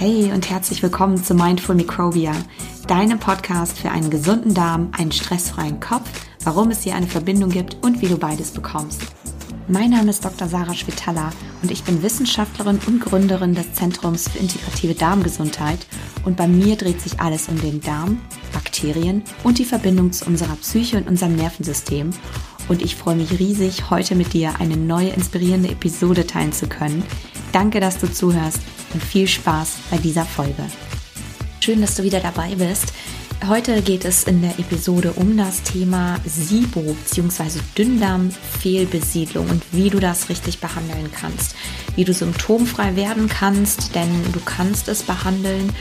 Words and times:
Hey 0.00 0.30
und 0.30 0.48
herzlich 0.48 0.80
willkommen 0.80 1.16
zu 1.16 1.34
Mindful 1.34 1.74
Microbia, 1.74 2.30
deinem 2.86 3.18
Podcast 3.18 3.76
für 3.76 3.90
einen 3.90 4.10
gesunden 4.10 4.54
Darm, 4.54 4.92
einen 4.96 5.10
stressfreien 5.10 5.80
Kopf, 5.80 6.08
warum 6.44 6.70
es 6.70 6.84
hier 6.84 6.94
eine 6.94 7.08
Verbindung 7.08 7.50
gibt 7.50 7.78
und 7.84 8.00
wie 8.00 8.06
du 8.06 8.16
beides 8.16 8.52
bekommst. 8.52 9.02
Mein 9.66 9.90
Name 9.90 10.10
ist 10.10 10.24
Dr. 10.24 10.46
Sarah 10.46 10.74
Schwitala 10.74 11.32
und 11.62 11.72
ich 11.72 11.82
bin 11.82 12.00
Wissenschaftlerin 12.00 12.78
und 12.86 13.00
Gründerin 13.00 13.56
des 13.56 13.72
Zentrums 13.72 14.28
für 14.28 14.38
integrative 14.38 14.94
Darmgesundheit 14.94 15.84
und 16.24 16.36
bei 16.36 16.46
mir 16.46 16.76
dreht 16.76 17.00
sich 17.00 17.18
alles 17.18 17.48
um 17.48 17.60
den 17.60 17.80
Darm, 17.80 18.20
Bakterien 18.52 19.24
und 19.42 19.58
die 19.58 19.64
Verbindung 19.64 20.12
zu 20.12 20.26
unserer 20.26 20.54
Psyche 20.54 20.98
und 20.98 21.08
unserem 21.08 21.34
Nervensystem 21.34 22.10
und 22.68 22.82
ich 22.82 22.96
freue 22.96 23.16
mich 23.16 23.38
riesig, 23.38 23.90
heute 23.90 24.14
mit 24.14 24.32
dir 24.32 24.60
eine 24.60 24.76
neue 24.76 25.10
inspirierende 25.10 25.70
Episode 25.70 26.26
teilen 26.26 26.52
zu 26.52 26.66
können. 26.66 27.02
Danke, 27.52 27.80
dass 27.80 27.98
du 27.98 28.10
zuhörst 28.12 28.60
und 28.92 29.02
viel 29.02 29.26
Spaß 29.26 29.76
bei 29.90 29.98
dieser 29.98 30.24
Folge. 30.24 30.64
Schön, 31.60 31.80
dass 31.80 31.94
du 31.94 32.02
wieder 32.02 32.20
dabei 32.20 32.54
bist. 32.54 32.92
Heute 33.46 33.82
geht 33.82 34.04
es 34.04 34.24
in 34.24 34.42
der 34.42 34.58
Episode 34.58 35.12
um 35.12 35.36
das 35.36 35.62
Thema 35.62 36.18
SIBO 36.26 36.96
bzw. 37.04 37.60
Dünndarmfehlbesiedlung 37.78 39.48
und 39.48 39.62
wie 39.70 39.90
du 39.90 40.00
das 40.00 40.28
richtig 40.28 40.58
behandeln 40.58 41.10
kannst. 41.12 41.54
Wie 41.94 42.04
du 42.04 42.12
symptomfrei 42.12 42.96
werden 42.96 43.28
kannst, 43.28 43.94
denn 43.94 44.10
du 44.32 44.40
kannst 44.44 44.88
es 44.88 45.04
behandeln 45.04 45.72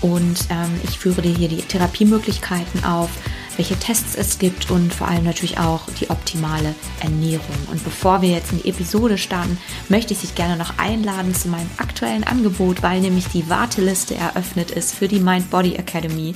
und 0.00 0.46
ähm, 0.50 0.80
ich 0.82 0.98
führe 0.98 1.22
dir 1.22 1.34
hier 1.34 1.48
die 1.48 1.62
Therapiemöglichkeiten 1.62 2.84
auf 2.84 3.10
welche 3.56 3.78
Tests 3.78 4.14
es 4.14 4.38
gibt 4.38 4.70
und 4.70 4.92
vor 4.92 5.08
allem 5.08 5.24
natürlich 5.24 5.58
auch 5.58 5.82
die 6.00 6.10
optimale 6.10 6.74
Ernährung. 7.00 7.56
Und 7.70 7.82
bevor 7.84 8.22
wir 8.22 8.30
jetzt 8.30 8.52
in 8.52 8.62
die 8.62 8.68
Episode 8.68 9.18
starten, 9.18 9.58
möchte 9.88 10.12
ich 10.12 10.20
dich 10.20 10.34
gerne 10.34 10.56
noch 10.56 10.78
einladen 10.78 11.34
zu 11.34 11.48
meinem 11.48 11.70
aktuellen 11.78 12.24
Angebot, 12.24 12.82
weil 12.82 13.00
nämlich 13.00 13.26
die 13.28 13.48
Warteliste 13.48 14.14
eröffnet 14.14 14.70
ist 14.70 14.94
für 14.94 15.08
die 15.08 15.20
Mind 15.20 15.50
Body 15.50 15.76
Academy 15.76 16.34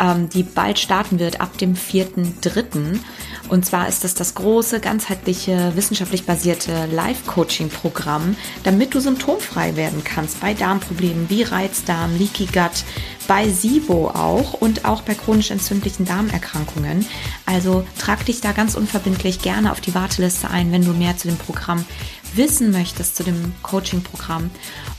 ähm, 0.00 0.28
die 0.28 0.42
bald 0.42 0.78
starten 0.78 1.18
wird 1.18 1.40
ab 1.40 1.58
dem 1.58 1.74
4.3. 1.74 2.98
Und 3.48 3.64
zwar 3.64 3.88
ist 3.88 4.04
das 4.04 4.14
das 4.14 4.34
große, 4.34 4.80
ganzheitliche, 4.80 5.72
wissenschaftlich 5.74 6.24
basierte 6.24 6.86
Live-Coaching-Programm, 6.86 8.36
damit 8.62 8.94
du 8.94 9.00
symptomfrei 9.00 9.76
werden 9.76 10.04
kannst 10.04 10.40
bei 10.40 10.54
Darmproblemen 10.54 11.30
wie 11.30 11.42
Reizdarm, 11.42 12.16
Leaky 12.18 12.46
Gut, 12.46 12.84
bei 13.26 13.48
SIBO 13.48 14.08
auch 14.08 14.54
und 14.54 14.84
auch 14.84 15.02
bei 15.02 15.14
chronisch 15.14 15.50
entzündlichen 15.50 16.04
Darmerkrankungen. 16.04 17.06
Also 17.46 17.86
trag 17.98 18.24
dich 18.26 18.40
da 18.40 18.52
ganz 18.52 18.74
unverbindlich 18.74 19.40
gerne 19.40 19.72
auf 19.72 19.80
die 19.80 19.94
Warteliste 19.94 20.50
ein, 20.50 20.72
wenn 20.72 20.84
du 20.84 20.92
mehr 20.92 21.16
zu 21.16 21.28
dem 21.28 21.36
Programm 21.36 21.84
wissen 22.34 22.70
möchtest, 22.70 23.16
zu 23.16 23.24
dem 23.24 23.54
Coaching-Programm. 23.62 24.50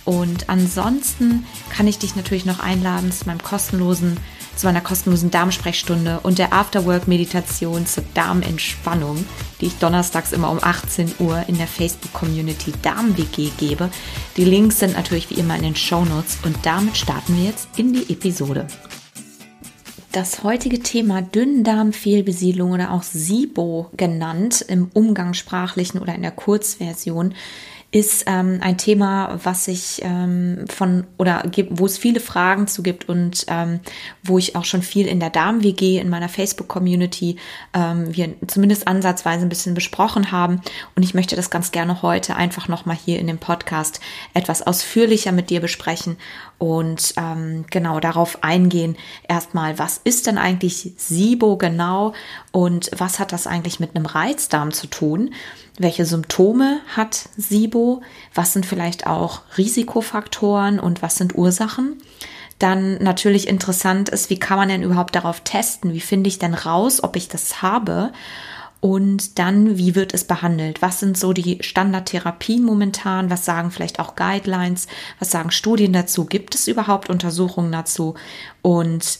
Und 0.05 0.49
ansonsten 0.49 1.45
kann 1.69 1.87
ich 1.87 1.99
dich 1.99 2.15
natürlich 2.15 2.45
noch 2.45 2.59
einladen 2.59 3.11
zu 3.11 3.25
meinem 3.25 3.43
kostenlosen 3.43 4.17
zu 4.59 4.67
meiner 4.67 4.81
kostenlosen 4.81 5.31
Darmsprechstunde 5.31 6.19
und 6.21 6.37
der 6.37 6.51
Afterwork-Meditation 6.51 7.85
zur 7.85 8.03
Darmentspannung, 8.13 9.25
die 9.61 9.67
ich 9.67 9.77
donnerstags 9.77 10.33
immer 10.33 10.51
um 10.51 10.59
18 10.61 11.13
Uhr 11.19 11.45
in 11.47 11.57
der 11.57 11.67
Facebook-Community 11.67 12.73
DarmWG 12.81 13.51
gebe. 13.57 13.89
Die 14.35 14.43
Links 14.43 14.79
sind 14.79 14.95
natürlich 14.95 15.29
wie 15.29 15.39
immer 15.39 15.55
in 15.55 15.63
den 15.63 15.77
Show 15.77 16.03
Notes 16.03 16.39
und 16.43 16.57
damit 16.63 16.97
starten 16.97 17.37
wir 17.37 17.45
jetzt 17.45 17.69
in 17.77 17.93
die 17.93 18.11
Episode. 18.11 18.67
Das 20.11 20.43
heutige 20.43 20.81
Thema 20.81 21.21
Dünndarmfehlbesiedlung 21.21 22.71
oder 22.71 22.91
auch 22.91 23.03
SIBO 23.03 23.91
genannt 23.95 24.65
im 24.67 24.89
Umgangssprachlichen 24.91 26.01
oder 26.01 26.15
in 26.15 26.23
der 26.23 26.31
Kurzversion 26.31 27.33
ist 27.91 28.25
ähm, 28.27 28.59
ein 28.61 28.77
Thema, 28.77 29.39
was 29.43 29.67
ich 29.67 30.01
ähm, 30.03 30.65
von 30.69 31.07
oder 31.17 31.43
wo 31.71 31.87
es 31.87 31.97
viele 31.97 32.19
Fragen 32.19 32.67
zu 32.67 32.83
gibt 32.83 33.09
und 33.09 33.45
ähm, 33.47 33.79
wo 34.21 34.37
ich 34.37 34.55
auch 34.55 34.65
schon 34.65 34.83
viel 34.83 35.07
in 35.07 35.19
der 35.19 35.31
Darm-WG 35.31 35.97
in 35.97 36.07
meiner 36.07 36.29
Facebook-Community 36.29 37.37
ähm, 37.73 38.15
wir 38.15 38.35
zumindest 38.45 38.87
ansatzweise 38.87 39.43
ein 39.43 39.49
bisschen 39.49 39.73
besprochen 39.73 40.31
haben. 40.31 40.61
Und 40.95 41.01
ich 41.01 41.15
möchte 41.15 41.35
das 41.35 41.49
ganz 41.49 41.71
gerne 41.71 42.03
heute 42.03 42.35
einfach 42.35 42.67
nochmal 42.67 42.95
hier 42.95 43.17
in 43.17 43.25
dem 43.25 43.39
Podcast 43.39 43.99
etwas 44.35 44.61
ausführlicher 44.61 45.31
mit 45.31 45.49
dir 45.49 45.59
besprechen 45.59 46.17
und 46.59 47.15
ähm, 47.17 47.65
genau 47.71 47.99
darauf 47.99 48.43
eingehen. 48.43 48.97
Erstmal, 49.27 49.79
was 49.79 49.99
ist 50.03 50.27
denn 50.27 50.37
eigentlich 50.37 50.93
SIBO 50.95 51.57
genau 51.57 52.13
und 52.51 52.91
was 52.95 53.17
hat 53.17 53.31
das 53.31 53.47
eigentlich 53.47 53.79
mit 53.79 53.95
einem 53.95 54.05
Reizdarm 54.05 54.71
zu 54.73 54.85
tun? 54.85 55.33
Welche 55.79 56.05
Symptome 56.05 56.81
hat 56.93 57.29
SIBO? 57.37 58.01
Was 58.33 58.51
sind 58.51 58.65
vielleicht 58.65 59.07
auch 59.07 59.41
Risikofaktoren 59.57 60.77
und 60.77 61.01
was 61.01 61.15
sind 61.15 61.35
Ursachen? 61.35 62.01
Dann 62.59 63.01
natürlich 63.01 63.47
interessant 63.47 64.09
ist, 64.09 64.29
wie 64.29 64.37
kann 64.37 64.57
man 64.57 64.67
denn 64.67 64.83
überhaupt 64.83 65.15
darauf 65.15 65.39
testen? 65.39 65.93
Wie 65.93 66.01
finde 66.01 66.27
ich 66.27 66.37
denn 66.37 66.53
raus, 66.53 67.01
ob 67.01 67.15
ich 67.15 67.29
das 67.29 67.61
habe? 67.61 68.11
Und 68.81 69.39
dann, 69.39 69.77
wie 69.77 69.95
wird 69.95 70.13
es 70.13 70.25
behandelt? 70.25 70.81
Was 70.81 70.99
sind 70.99 71.17
so 71.17 71.31
die 71.31 71.59
Standardtherapien 71.61 72.61
momentan? 72.61 73.29
Was 73.29 73.45
sagen 73.45 73.71
vielleicht 73.71 74.01
auch 74.01 74.17
Guidelines? 74.17 74.87
Was 75.17 75.31
sagen 75.31 75.49
Studien 75.49 75.93
dazu? 75.93 76.25
Gibt 76.25 76.55
es 76.55 76.67
überhaupt 76.67 77.09
Untersuchungen 77.09 77.71
dazu? 77.71 78.15
Und 78.61 79.19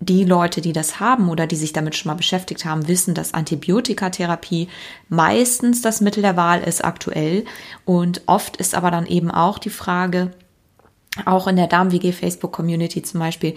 die 0.00 0.24
Leute, 0.24 0.60
die 0.60 0.72
das 0.72 1.00
haben 1.00 1.28
oder 1.28 1.46
die 1.46 1.56
sich 1.56 1.72
damit 1.72 1.96
schon 1.96 2.10
mal 2.10 2.16
beschäftigt 2.16 2.64
haben, 2.64 2.86
wissen, 2.86 3.14
dass 3.14 3.34
Antibiotikatherapie 3.34 4.68
meistens 5.08 5.82
das 5.82 6.00
Mittel 6.00 6.22
der 6.22 6.36
Wahl 6.36 6.62
ist 6.62 6.84
aktuell. 6.84 7.44
Und 7.84 8.22
oft 8.26 8.56
ist 8.56 8.74
aber 8.74 8.90
dann 8.90 9.06
eben 9.06 9.30
auch 9.30 9.58
die 9.58 9.70
Frage, 9.70 10.30
auch 11.24 11.48
in 11.48 11.56
der 11.56 11.66
Darm-WG 11.66 12.12
Facebook 12.12 12.52
Community 12.52 13.02
zum 13.02 13.20
Beispiel, 13.20 13.54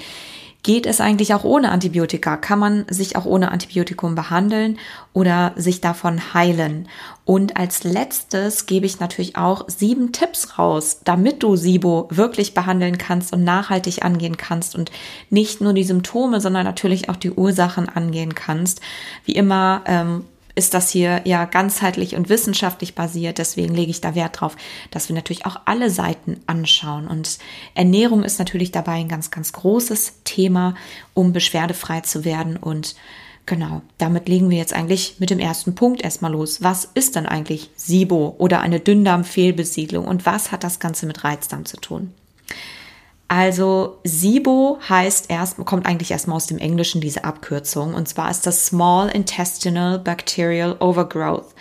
Geht 0.63 0.85
es 0.85 1.01
eigentlich 1.01 1.33
auch 1.33 1.43
ohne 1.43 1.71
Antibiotika? 1.71 2.37
Kann 2.37 2.59
man 2.59 2.85
sich 2.87 3.15
auch 3.15 3.25
ohne 3.25 3.51
Antibiotikum 3.51 4.13
behandeln 4.13 4.77
oder 5.11 5.53
sich 5.55 5.81
davon 5.81 6.35
heilen? 6.35 6.87
Und 7.25 7.57
als 7.57 7.83
letztes 7.83 8.67
gebe 8.67 8.85
ich 8.85 8.99
natürlich 8.99 9.37
auch 9.37 9.65
sieben 9.67 10.11
Tipps 10.11 10.59
raus, 10.59 11.01
damit 11.03 11.41
du 11.41 11.55
SIBO 11.55 12.09
wirklich 12.11 12.53
behandeln 12.53 12.99
kannst 12.99 13.33
und 13.33 13.43
nachhaltig 13.43 14.03
angehen 14.05 14.37
kannst 14.37 14.75
und 14.75 14.91
nicht 15.31 15.61
nur 15.61 15.73
die 15.73 15.83
Symptome, 15.83 16.39
sondern 16.39 16.65
natürlich 16.65 17.09
auch 17.09 17.15
die 17.15 17.31
Ursachen 17.31 17.89
angehen 17.89 18.35
kannst. 18.35 18.81
Wie 19.25 19.33
immer 19.33 19.81
ähm, 19.87 20.25
ist 20.55 20.73
das 20.73 20.89
hier 20.89 21.21
ja 21.25 21.45
ganzheitlich 21.45 22.15
und 22.15 22.29
wissenschaftlich 22.29 22.95
basiert. 22.95 23.37
Deswegen 23.37 23.73
lege 23.73 23.91
ich 23.91 24.01
da 24.01 24.15
Wert 24.15 24.41
drauf, 24.41 24.55
dass 24.89 25.09
wir 25.09 25.15
natürlich 25.15 25.45
auch 25.45 25.57
alle 25.65 25.89
Seiten 25.89 26.39
anschauen. 26.47 27.07
Und 27.07 27.37
Ernährung 27.73 28.23
ist 28.23 28.39
natürlich 28.39 28.71
dabei 28.71 28.93
ein 28.93 29.09
ganz, 29.09 29.31
ganz 29.31 29.53
großes 29.53 30.21
Thema, 30.23 30.75
um 31.13 31.33
beschwerdefrei 31.33 32.01
zu 32.01 32.25
werden. 32.25 32.57
Und 32.57 32.95
genau, 33.45 33.81
damit 33.97 34.27
legen 34.27 34.49
wir 34.49 34.57
jetzt 34.57 34.73
eigentlich 34.73 35.15
mit 35.19 35.29
dem 35.29 35.39
ersten 35.39 35.75
Punkt 35.75 36.01
erstmal 36.01 36.31
los. 36.31 36.61
Was 36.61 36.85
ist 36.93 37.15
denn 37.15 37.25
eigentlich 37.25 37.69
SIBO 37.75 38.35
oder 38.37 38.61
eine 38.61 38.79
Dünndarmfehlbesiedlung 38.79 40.05
und 40.05 40.25
was 40.25 40.51
hat 40.51 40.63
das 40.63 40.79
Ganze 40.79 41.05
mit 41.05 41.23
Reizdarm 41.23 41.65
zu 41.65 41.77
tun? 41.77 42.13
Also 43.33 43.97
SIBO 44.03 44.79
heißt 44.89 45.27
erst, 45.29 45.55
kommt 45.63 45.85
eigentlich 45.85 46.11
erstmal 46.11 46.35
aus 46.35 46.47
dem 46.47 46.57
Englischen 46.57 46.99
diese 46.99 47.23
Abkürzung. 47.23 47.93
Und 47.93 48.09
zwar 48.09 48.29
ist 48.29 48.45
das 48.45 48.65
Small 48.65 49.07
Intestinal 49.07 49.99
Bacterial 49.99 50.75
Overgrowth, 50.81 51.55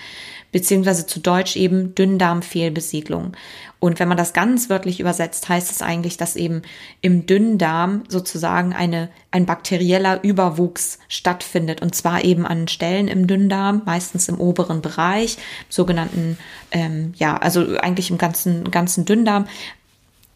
beziehungsweise 0.51 1.07
zu 1.07 1.21
Deutsch 1.21 1.55
eben 1.55 1.95
Dünndarmfehlbesiedlung. 1.95 3.37
Und 3.79 4.01
wenn 4.01 4.09
man 4.09 4.17
das 4.17 4.33
ganz 4.33 4.69
wörtlich 4.69 4.99
übersetzt, 4.99 5.49
heißt 5.49 5.71
es 5.71 5.81
eigentlich, 5.81 6.17
dass 6.17 6.35
eben 6.35 6.63
im 7.03 7.27
Dünndarm 7.27 8.03
sozusagen 8.09 8.73
eine, 8.73 9.09
ein 9.31 9.47
bakterieller 9.47 10.25
Überwuchs 10.25 10.99
stattfindet. 11.07 11.83
Und 11.83 11.95
zwar 11.95 12.25
eben 12.25 12.47
an 12.47 12.67
Stellen 12.67 13.07
im 13.07 13.29
Dünndarm, 13.29 13.83
meistens 13.87 14.29
im 14.29 14.41
oberen 14.41 14.83
Bereich, 14.83 15.39
sogenannten, 15.69 16.37
ähm, 16.73 17.15
ja, 17.17 17.37
also 17.37 17.79
eigentlich 17.79 18.11
im 18.11 18.19
ganzen, 18.19 18.73
ganzen 18.73 19.05
Dünndarm. 19.05 19.47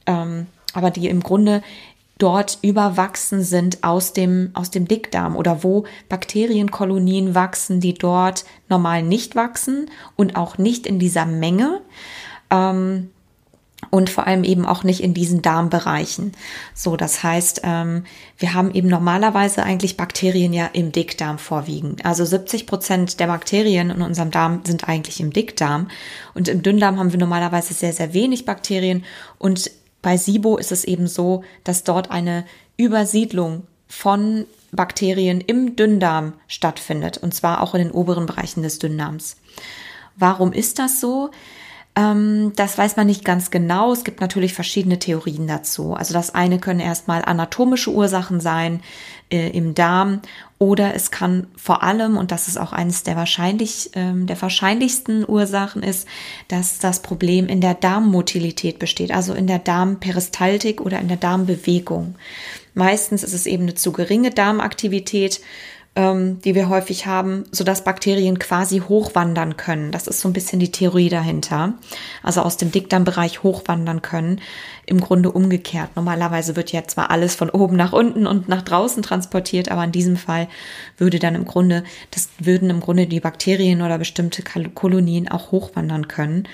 Ähm, 0.07 0.47
aber 0.75 0.91
die 0.91 1.09
im 1.09 1.21
Grunde 1.21 1.63
dort 2.19 2.59
überwachsen 2.63 3.43
sind 3.43 3.83
aus 3.83 4.13
dem, 4.13 4.51
aus 4.55 4.71
dem 4.71 4.87
Dickdarm 4.87 5.37
oder 5.37 5.65
wo 5.65 5.85
Bakterienkolonien 6.09 7.35
wachsen, 7.35 7.81
die 7.81 7.95
dort 7.95 8.45
normal 8.69 9.03
nicht 9.03 9.35
wachsen 9.35 9.91
und 10.17 10.37
auch 10.37 10.59
nicht 10.59 10.87
in 10.87 10.99
dieser 10.99 11.27
Menge. 11.27 11.81
Ähm, 12.51 13.11
und 13.91 14.09
vor 14.09 14.27
allem 14.27 14.45
eben 14.45 14.65
auch 14.65 14.83
nicht 14.83 15.01
in 15.01 15.13
diesen 15.13 15.43
Darmbereichen. 15.43 16.33
So, 16.75 16.97
das 16.97 17.23
heißt, 17.23 17.61
ähm, 17.65 18.05
wir 18.39 18.55
haben 18.55 18.73
eben 18.73 18.89
normalerweise 18.89 19.63
eigentlich 19.63 19.97
Bakterien 19.97 20.55
ja 20.55 20.67
im 20.73 20.91
Dickdarm 20.91 21.39
vorwiegend. 21.39 22.05
Also 22.05 22.25
70 22.25 22.67
Prozent 22.67 23.21
der 23.21 23.27
Bakterien 23.27 23.91
in 23.91 24.01
unserem 24.01 24.31
Darm 24.31 24.63
sind 24.65 24.89
eigentlich 24.89 25.21
im 25.21 25.33
Dickdarm 25.33 25.89
und 26.33 26.49
im 26.49 26.63
Dünndarm 26.63 26.99
haben 26.99 27.13
wir 27.13 27.19
normalerweise 27.19 27.75
sehr, 27.75 27.93
sehr 27.93 28.15
wenig 28.15 28.47
Bakterien 28.47 29.05
und 29.39 29.71
bei 30.05 30.19
SIBO 30.19 30.59
ist 30.59 30.71
es 30.71 30.85
eben 30.85 31.09
so, 31.09 31.43
dass 31.65 31.83
dort 31.83 32.11
eine 32.11 32.45
Übersiedlung 32.77 33.67
von 33.89 34.45
Bakterien 34.71 35.41
im 35.41 35.77
Dünndarm 35.77 36.35
stattfindet 36.47 37.17
und 37.17 37.35
zwar 37.35 37.63
auch 37.63 37.75
in 37.75 37.81
den 37.81 37.91
oberen 37.91 38.27
Bereichen 38.27 38.63
des 38.63 38.79
Dünndarms. 38.79 39.37
Warum 40.17 40.53
ist 40.53 40.79
das 40.79 41.01
so? 41.01 41.31
Ähm, 41.97 42.53
das 42.57 42.77
weiß 42.77 42.97
man 42.97 43.07
nicht 43.07 43.25
ganz 43.25 43.51
genau. 43.51 43.93
Es 43.93 44.05
gibt 44.05 44.21
natürlich 44.21 44.53
verschiedene 44.53 44.99
Theorien 44.99 45.47
dazu. 45.47 45.95
Also 45.95 46.13
das 46.13 46.35
eine 46.35 46.59
können 46.59 46.81
erstmal 46.81 47.25
anatomische 47.25 47.93
Ursachen 47.93 48.41
sein 48.41 48.81
äh, 49.31 49.51
im 49.51 49.75
Darm 49.75 50.21
oder 50.59 50.95
es 50.95 51.11
kann 51.11 51.47
vor 51.57 51.83
allem, 51.83 52.17
und 52.17 52.33
das 52.33 52.49
ist 52.49 52.59
auch 52.59 52.73
eines 52.73 53.03
der 53.03 53.17
wahrscheinlich, 53.17 53.91
ähm, 53.95 54.27
der 54.27 54.41
wahrscheinlichsten 54.41 55.29
Ursachen 55.29 55.83
ist, 55.83 56.09
dass 56.49 56.79
das 56.79 57.01
Problem 57.01 57.47
in 57.47 57.61
der 57.61 57.75
Darmmotilität 57.75 58.79
besteht, 58.79 59.13
also 59.13 59.35
in 59.35 59.47
der 59.47 59.59
Darmperistaltik 59.59 60.81
oder 60.81 60.99
in 61.01 61.09
der 61.09 61.17
Darmbewegung. 61.17 62.17
Meistens 62.75 63.23
ist 63.23 63.35
es 63.35 63.47
eben 63.47 63.65
eine 63.65 63.75
zu 63.75 63.93
geringe 63.93 64.31
Darmaktivität 64.31 65.41
ähm, 65.97 66.41
die 66.43 66.55
wir 66.55 66.69
häufig 66.69 67.07
haben, 67.07 67.45
so 67.53 67.63
dass 67.63 67.85
Bakterien 67.85 68.39
quasi 68.39 68.81
hochwandern 68.81 69.57
können. 69.57 69.93
Das 69.93 70.09
ist 70.09 70.21
so 70.21 70.29
ein 70.29 70.33
bisschen 70.33 70.59
die 70.59 70.73
Theorie 70.73 71.09
dahinter. 71.09 71.75
Also 72.23 72.43
aus 72.43 72.57
dem 72.57 72.73
Dickdarmbereich 72.73 73.43
hochwandern 73.45 74.03
können. 74.03 74.41
Im 74.87 75.01
Grunde 75.01 75.31
umgekehrt. 75.31 75.91
Normalerweise 75.95 76.57
wird 76.57 76.73
ja 76.73 76.87
zwar 76.87 77.11
alles 77.11 77.37
von 77.37 77.49
oben 77.49 77.77
nach 77.77 77.93
unten 77.93 78.27
und 78.27 78.49
nach 78.49 78.63
draußen 78.63 79.03
transportiert, 79.03 79.71
aber 79.71 79.85
in 79.85 79.93
diesem 79.93 80.17
Fall 80.17 80.49
würde 80.99 81.19
dann 81.19 81.37
im 81.37 81.45
Grunde, 81.45 81.85
das 82.11 82.29
würden 82.39 82.71
im 82.71 82.81
Grunde 82.81 83.07
die 83.07 83.21
Bakterien 83.21 83.81
oder 83.81 83.99
bestimmte 83.99 84.43
Kolonien 84.43 85.29
auch 85.29 85.53
hochwandern 85.53 86.09
können. 86.09 86.49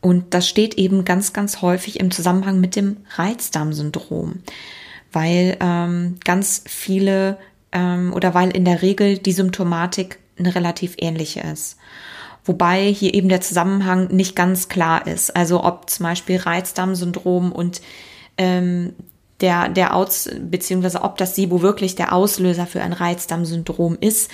Und 0.00 0.34
das 0.34 0.46
steht 0.46 0.74
eben 0.74 1.04
ganz, 1.04 1.32
ganz 1.32 1.62
häufig 1.62 1.98
im 1.98 2.10
Zusammenhang 2.10 2.60
mit 2.60 2.76
dem 2.76 2.98
Reizdarmsyndrom, 3.16 4.40
weil 5.10 5.56
ähm, 5.60 6.18
ganz 6.24 6.62
viele 6.66 7.38
ähm, 7.72 8.12
oder 8.14 8.34
weil 8.34 8.50
in 8.50 8.64
der 8.64 8.82
Regel 8.82 9.18
die 9.18 9.32
Symptomatik 9.32 10.18
eine 10.38 10.54
relativ 10.54 10.94
ähnliche 10.98 11.40
ist. 11.40 11.76
Wobei 12.44 12.86
hier 12.86 13.12
eben 13.12 13.28
der 13.28 13.40
Zusammenhang 13.40 14.08
nicht 14.08 14.34
ganz 14.34 14.68
klar 14.68 15.06
ist. 15.06 15.36
Also 15.36 15.64
ob 15.64 15.90
zum 15.90 16.04
Beispiel 16.04 16.38
Reizdarmsyndrom 16.38 17.52
und 17.52 17.82
ähm, 18.38 18.94
der, 19.40 19.68
der 19.68 19.94
Aus, 19.94 20.30
beziehungsweise 20.40 21.02
ob 21.02 21.16
das 21.18 21.34
SIBO 21.34 21.62
wirklich 21.62 21.94
der 21.94 22.12
Auslöser 22.12 22.66
für 22.66 22.82
ein 22.82 22.92
Reizdarmsyndrom 22.92 23.96
ist 24.00 24.30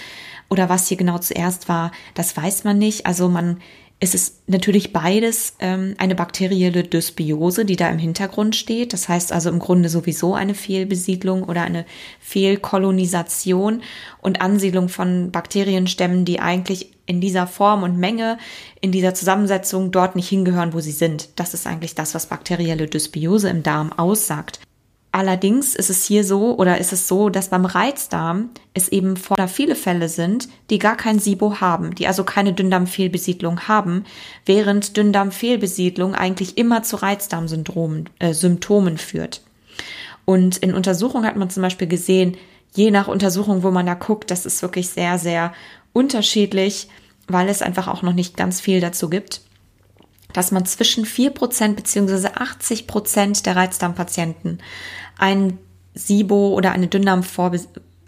oder 0.49 0.69
was 0.69 0.89
hier 0.89 0.97
genau 0.97 1.19
zuerst 1.19 1.69
war, 1.69 1.91
das 2.15 2.37
weiß 2.37 2.65
man 2.65 2.79
nicht. 2.79 3.07
Also 3.07 3.29
man 3.29 3.61
es 4.01 4.15
ist 4.15 4.43
natürlich 4.49 4.93
beides 4.93 5.55
ähm, 5.61 5.95
eine 5.99 6.15
bakterielle 6.15 6.83
Dysbiose, 6.83 7.65
die 7.65 7.77
da 7.77 7.89
im 7.89 7.99
Hintergrund 7.99 8.57
steht. 8.57 8.93
Das 8.93 9.09
heißt 9.09 9.33
also 9.33 9.49
im 9.49 9.59
Grunde 9.59 9.89
sowieso 9.89 10.35
eine 10.35 10.55
Fehlbesiedlung 10.55 11.45
oder 11.45 11.63
eine 11.63 11.87
Fehlkolonisation 12.21 13.83
und 14.21 14.41
Ansiedlung 14.41 14.89
von 14.89 15.31
Bakterienstämmen, 15.31 16.25
die 16.25 16.41
eigentlich 16.41 16.93
in 17.07 17.21
dieser 17.21 17.47
Form 17.47 17.83
und 17.83 17.99
Menge, 17.99 18.39
in 18.81 18.93
dieser 18.93 19.15
Zusammensetzung 19.15 19.91
dort 19.91 20.17
nicht 20.17 20.29
hingehören, 20.29 20.75
wo 20.75 20.81
sie 20.81 20.93
sind. 20.93 21.29
Das 21.37 21.55
ist 21.55 21.67
eigentlich 21.67 21.95
das, 21.95 22.15
was 22.15 22.27
bakterielle 22.27 22.87
Dysbiose 22.87 23.49
im 23.49 23.63
Darm 23.63 23.93
aussagt. 23.93 24.61
Allerdings 25.15 25.77
ist 25.77 25.91
es 25.91 26.05
hier 26.05 26.25
so 26.25 26.59
oder 26.59 26.79
ist 26.79 26.93
es 26.93 27.07
so, 27.07 27.29
dass 27.29 27.47
beim 27.47 27.67
Reizdarm 27.67 28.51
es 28.75 28.89
eben 28.89 29.17
vorder 29.17 29.47
viele 29.47 29.77
Fälle 29.77 30.09
sind, 30.09 30.49
die 30.71 30.81
gar 30.81 30.97
kein 30.97 31.21
SIBO 31.21 31.61
haben, 31.61 31.95
die 31.95 32.09
also 32.09 32.25
keine 32.25 32.53
Dünndarmfehlbesiedlung 32.53 33.69
haben, 33.69 34.07
während 34.45 34.97
Dünndarmfehlbesiedlung 34.97 36.17
eigentlich 36.17 36.59
immer 36.59 36.83
zu 36.83 36.97
Reizdarmsyndromen, 36.97 38.09
äh, 38.19 38.35
Symptomen 38.35 38.99
führt. 38.99 39.43
Und 40.25 40.57
in 40.57 40.75
Untersuchungen 40.75 41.27
hat 41.27 41.37
man 41.37 41.49
zum 41.49 41.63
Beispiel 41.63 41.87
gesehen, 41.87 42.37
je 42.75 42.91
nach 42.91 43.07
Untersuchung, 43.07 43.63
wo 43.63 43.71
man 43.71 43.87
da 43.87 43.95
guckt, 43.95 44.33
das 44.33 44.45
ist 44.45 44.63
wirklich 44.63 44.89
sehr, 44.89 45.21
sehr 45.21 45.53
unterschiedlich, 45.93 46.89
weil 47.29 47.49
es 47.49 47.63
einfach 47.63 47.87
auch 47.87 48.03
noch 48.03 48.15
nicht 48.15 48.37
ganz 48.37 48.61
viel 48.61 48.81
dazu 48.81 49.09
gibt 49.09 49.43
dass 50.35 50.51
man 50.51 50.67
zwischen 50.67 51.07
4% 51.07 51.75
bzw. 51.75 52.29
80% 52.29 53.45
der 53.45 53.57
Reizdarmpatienten 53.57 54.59
ein 55.17 55.59
SIBO 55.95 56.55
oder 56.55 56.73
eine, 56.73 56.89
Dünndarm 56.89 57.23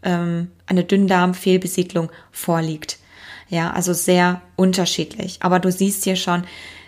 ähm, 0.02 0.48
eine 0.66 0.84
Dünndarmfehlbesiedlung 0.84 2.10
vorliegt. 2.30 2.98
Ja, 3.48 3.70
also 3.70 3.92
sehr 3.94 4.42
unterschiedlich. 4.56 5.38
Aber 5.40 5.60
du 5.60 5.70
siehst 5.70 6.04
hier 6.04 6.16
schon, 6.16 6.44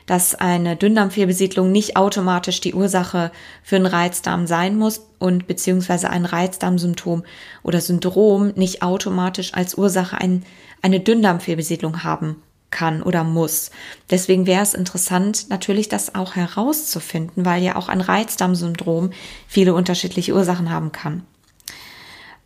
dass 0.07 0.35
eine 0.35 0.75
Dünndarmfehlbesiedlung 0.75 1.71
nicht 1.71 1.97
automatisch 1.97 2.61
die 2.61 2.75
Ursache 2.75 3.31
für 3.63 3.77
einen 3.77 3.87
Reizdarm 3.87 4.47
sein 4.47 4.77
muss 4.77 5.03
und 5.19 5.47
beziehungsweise 5.47 6.11
ein 6.11 6.25
Reizdarmsymptom 6.25 7.25
oder 7.63 7.81
Syndrom 7.81 8.49
nicht 8.57 8.83
automatisch 8.83 9.55
als 9.55 9.77
Ursache 9.77 10.19
ein, 10.19 10.45
eine 10.83 10.99
Dünndarmfehlbesiedlung 10.99 12.03
haben 12.03 12.43
kann 12.71 13.03
oder 13.03 13.25
muss. 13.25 13.71
Deswegen 14.11 14.47
wäre 14.47 14.63
es 14.63 14.75
interessant, 14.75 15.47
natürlich 15.49 15.89
das 15.89 16.15
auch 16.15 16.37
herauszufinden, 16.37 17.45
weil 17.45 17.63
ja 17.63 17.77
auch 17.77 17.89
ein 17.89 18.01
Reizdarmsyndrom 18.01 19.11
viele 19.47 19.75
unterschiedliche 19.75 20.35
Ursachen 20.35 20.71
haben 20.71 20.93
kann. 20.93 21.23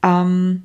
Ähm, 0.03 0.65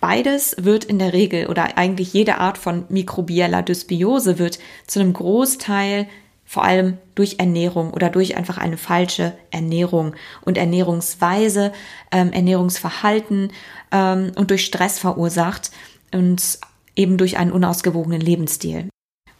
beides 0.00 0.56
wird 0.58 0.84
in 0.84 0.98
der 0.98 1.12
Regel 1.12 1.46
oder 1.46 1.76
eigentlich 1.76 2.12
jede 2.12 2.38
Art 2.38 2.58
von 2.58 2.84
mikrobieller 2.88 3.62
Dysbiose 3.62 4.38
wird 4.38 4.58
zu 4.86 5.00
einem 5.00 5.12
Großteil 5.12 6.08
vor 6.44 6.64
allem 6.64 6.98
durch 7.14 7.36
Ernährung 7.38 7.94
oder 7.94 8.10
durch 8.10 8.36
einfach 8.36 8.58
eine 8.58 8.76
falsche 8.76 9.32
Ernährung 9.50 10.14
und 10.42 10.58
Ernährungsweise, 10.58 11.72
ähm, 12.10 12.30
Ernährungsverhalten 12.30 13.52
ähm, 13.90 14.32
und 14.34 14.50
durch 14.50 14.66
Stress 14.66 14.98
verursacht. 14.98 15.70
Und 16.12 16.58
eben 16.96 17.16
durch 17.16 17.36
einen 17.36 17.52
unausgewogenen 17.52 18.20
Lebensstil. 18.20 18.88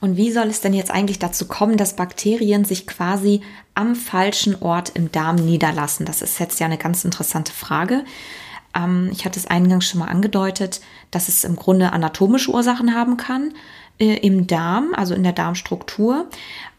Und 0.00 0.16
wie 0.16 0.32
soll 0.32 0.49
es 0.49 0.60
denn 0.60 0.75
jetzt 0.75 0.90
eigentlich 0.90 1.20
dazu 1.20 1.46
kommen, 1.46 1.76
dass 1.76 1.94
Bakterien 1.94 2.64
sich 2.64 2.88
quasi 2.88 3.40
am 3.75 3.94
falschen 3.94 4.60
Ort 4.60 4.90
im 4.94 5.12
Darm 5.12 5.37
niederlassen? 5.37 6.06
Das 6.06 6.22
ist 6.22 6.40
jetzt 6.40 6.58
ja 6.58 6.66
eine 6.66 6.78
ganz 6.78 7.04
interessante 7.04 7.52
Frage. 7.52 8.04
Ähm, 8.75 9.10
ich 9.12 9.25
hatte 9.25 9.38
es 9.38 9.46
eingangs 9.46 9.87
schon 9.87 10.00
mal 10.00 10.08
angedeutet, 10.08 10.81
dass 11.12 11.28
es 11.28 11.44
im 11.44 11.54
Grunde 11.54 11.93
anatomische 11.93 12.50
Ursachen 12.50 12.94
haben 12.94 13.16
kann 13.16 13.54
äh, 13.99 14.16
im 14.16 14.46
Darm, 14.49 14.93
also 14.94 15.14
in 15.14 15.22
der 15.22 15.32
Darmstruktur, 15.32 16.28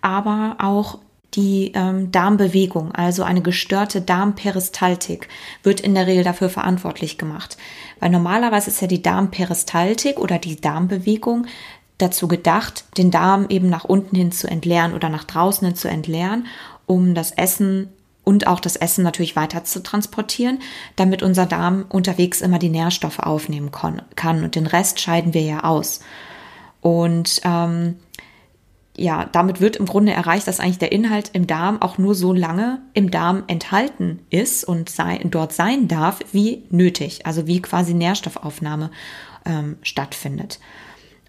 aber 0.01 0.57
auch 0.59 0.99
die 1.33 1.71
ähm, 1.74 2.12
Darmbewegung, 2.12 2.91
also 2.91 3.24
eine 3.24 3.41
gestörte 3.41 4.01
Darmperistaltik, 4.01 5.27
wird 5.63 5.81
in 5.81 5.95
der 5.95 6.07
Regel 6.07 6.24
dafür 6.24 6.50
verantwortlich 6.50 7.18
gemacht. 7.18 7.57
Weil 8.00 8.12
normalerweise 8.12 8.69
ist 8.69 8.81
ja 8.81 8.88
die 8.88 9.01
Darmperistaltik 9.01 10.19
oder 10.19 10.38
die 10.38 10.59
Darmbewegung 10.59 11.47
dazu 11.97 12.27
gedacht, 12.27 12.85
den 12.97 13.12
Darm 13.12 13.47
eben 13.49 13.69
nach 13.69 13.83
unten 13.83 14.16
hin 14.16 14.31
zu 14.31 14.47
entleeren 14.47 14.94
oder 14.94 15.09
nach 15.09 15.23
draußen 15.23 15.66
hin 15.66 15.75
zu 15.75 15.87
entleeren, 15.87 16.47
um 16.85 17.16
das 17.16 17.31
Essen 17.31 17.90
und 18.23 18.47
auch 18.47 18.59
das 18.59 18.75
Essen 18.75 19.04
natürlich 19.04 19.35
weiter 19.35 19.63
zu 19.63 19.83
transportieren, 19.83 20.59
damit 20.95 21.23
unser 21.23 21.45
Darm 21.45 21.85
unterwegs 21.90 22.42
immer 22.42 22.59
die 22.59 22.69
Nährstoffe 22.69 23.19
aufnehmen 23.19 23.71
kann. 23.71 24.44
Und 24.44 24.56
den 24.56 24.68
Rest 24.68 24.99
scheiden 24.99 25.33
wir 25.33 25.42
ja 25.42 25.63
aus. 25.63 25.99
Und 26.81 27.42
ähm, 27.44 27.95
ja, 28.95 29.28
damit 29.31 29.59
wird 29.59 29.76
im 29.76 29.88
Grunde 29.88 30.12
erreicht, 30.12 30.47
dass 30.47 30.59
eigentlich 30.59 30.78
der 30.78 30.92
Inhalt 30.92 31.31
im 31.33 31.47
Darm 31.47 31.81
auch 31.81 31.97
nur 31.97 32.14
so 32.14 32.31
lange 32.31 32.81
im 32.94 33.09
Darm 33.09 33.44
enthalten 33.47 34.19
ist 34.30 34.64
und 34.64 34.90
sei, 34.90 35.19
dort 35.23 35.52
sein 35.52 35.88
darf, 35.88 36.19
wie 36.31 36.64
nötig, 36.69 37.26
also 37.26 37.47
wie 37.47 37.62
quasi 37.62 37.95
Nährstoffaufnahme 37.95 38.92
ähm, 39.45 39.78
stattfindet. 39.81 40.59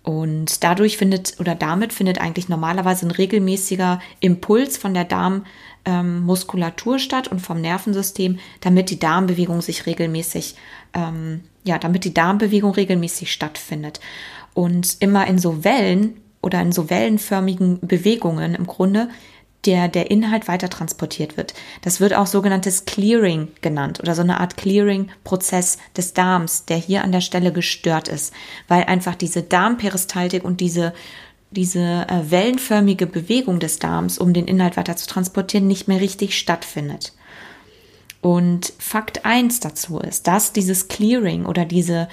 Und 0.02 0.62
dadurch 0.62 0.98
findet 0.98 1.40
oder 1.40 1.54
damit 1.54 1.94
findet 1.94 2.20
eigentlich 2.20 2.50
normalerweise 2.50 3.06
ein 3.06 3.10
regelmäßiger 3.10 4.00
Impuls 4.20 4.76
von 4.76 4.92
der 4.92 5.06
Darmmuskulatur 5.06 6.94
ähm, 6.94 6.98
statt 6.98 7.28
und 7.28 7.40
vom 7.40 7.62
Nervensystem, 7.62 8.38
damit 8.60 8.90
die 8.90 8.98
Darmbewegung 8.98 9.62
sich 9.62 9.86
regelmäßig, 9.86 10.56
ähm, 10.92 11.40
ja, 11.64 11.78
damit 11.78 12.04
die 12.04 12.12
Darmbewegung 12.12 12.72
regelmäßig 12.72 13.32
stattfindet. 13.32 14.00
Und 14.52 14.98
immer 15.00 15.26
in 15.26 15.38
so 15.38 15.64
Wellen 15.64 16.20
oder 16.44 16.60
in 16.60 16.72
so 16.72 16.90
wellenförmigen 16.90 17.80
Bewegungen 17.80 18.54
im 18.54 18.66
Grunde 18.66 19.08
der, 19.66 19.88
der 19.88 20.10
Inhalt 20.10 20.46
weiter 20.46 20.68
transportiert 20.68 21.36
wird. 21.36 21.54
Das 21.82 22.00
wird 22.00 22.14
auch 22.14 22.26
sogenanntes 22.26 22.84
Clearing 22.84 23.48
genannt 23.62 23.98
oder 24.00 24.14
so 24.14 24.22
eine 24.22 24.40
Art 24.40 24.56
Clearing-Prozess 24.56 25.78
des 25.96 26.12
Darms, 26.12 26.66
der 26.66 26.76
hier 26.76 27.02
an 27.02 27.12
der 27.12 27.22
Stelle 27.22 27.52
gestört 27.52 28.08
ist, 28.08 28.34
weil 28.68 28.84
einfach 28.84 29.14
diese 29.14 29.42
Darmperistaltik 29.42 30.44
und 30.44 30.60
diese 30.60 30.92
diese 31.50 32.06
äh, 32.08 32.30
wellenförmige 32.30 33.06
Bewegung 33.06 33.60
des 33.60 33.78
Darms, 33.78 34.18
um 34.18 34.32
den 34.32 34.46
Inhalt 34.46 34.76
weiter 34.76 34.96
zu 34.96 35.06
transportieren, 35.06 35.68
nicht 35.68 35.86
mehr 35.86 36.00
richtig 36.00 36.36
stattfindet. 36.36 37.12
Und 38.20 38.72
Fakt 38.78 39.24
eins 39.24 39.60
dazu 39.60 40.00
ist, 40.00 40.26
dass 40.26 40.52
dieses 40.52 40.88
Clearing 40.88 41.46
oder 41.46 41.64
diese 41.64 42.08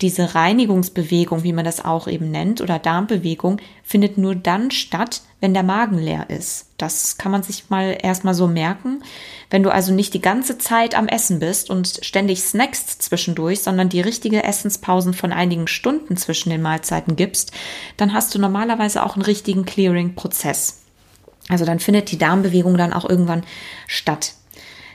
diese 0.00 0.34
Reinigungsbewegung, 0.34 1.44
wie 1.44 1.52
man 1.52 1.64
das 1.64 1.84
auch 1.84 2.08
eben 2.08 2.30
nennt, 2.30 2.60
oder 2.60 2.78
Darmbewegung, 2.78 3.60
findet 3.84 4.18
nur 4.18 4.34
dann 4.34 4.70
statt, 4.70 5.22
wenn 5.40 5.54
der 5.54 5.62
Magen 5.62 5.98
leer 5.98 6.30
ist. 6.30 6.70
Das 6.78 7.16
kann 7.16 7.30
man 7.30 7.42
sich 7.42 7.70
mal 7.70 7.96
erstmal 8.02 8.34
so 8.34 8.48
merken. 8.48 9.04
Wenn 9.50 9.62
du 9.62 9.70
also 9.72 9.92
nicht 9.92 10.12
die 10.12 10.20
ganze 10.20 10.58
Zeit 10.58 10.96
am 10.96 11.06
Essen 11.06 11.38
bist 11.38 11.70
und 11.70 12.00
ständig 12.02 12.42
snackst 12.42 13.02
zwischendurch, 13.02 13.60
sondern 13.60 13.88
die 13.88 14.00
richtige 14.00 14.42
Essenspausen 14.42 15.14
von 15.14 15.32
einigen 15.32 15.68
Stunden 15.68 16.16
zwischen 16.16 16.50
den 16.50 16.62
Mahlzeiten 16.62 17.14
gibst, 17.14 17.52
dann 17.96 18.12
hast 18.12 18.34
du 18.34 18.40
normalerweise 18.40 19.04
auch 19.04 19.14
einen 19.14 19.24
richtigen 19.24 19.64
Clearing-Prozess. 19.64 20.82
Also 21.48 21.64
dann 21.64 21.78
findet 21.78 22.10
die 22.10 22.18
Darmbewegung 22.18 22.76
dann 22.76 22.92
auch 22.92 23.08
irgendwann 23.08 23.44
statt. 23.86 24.34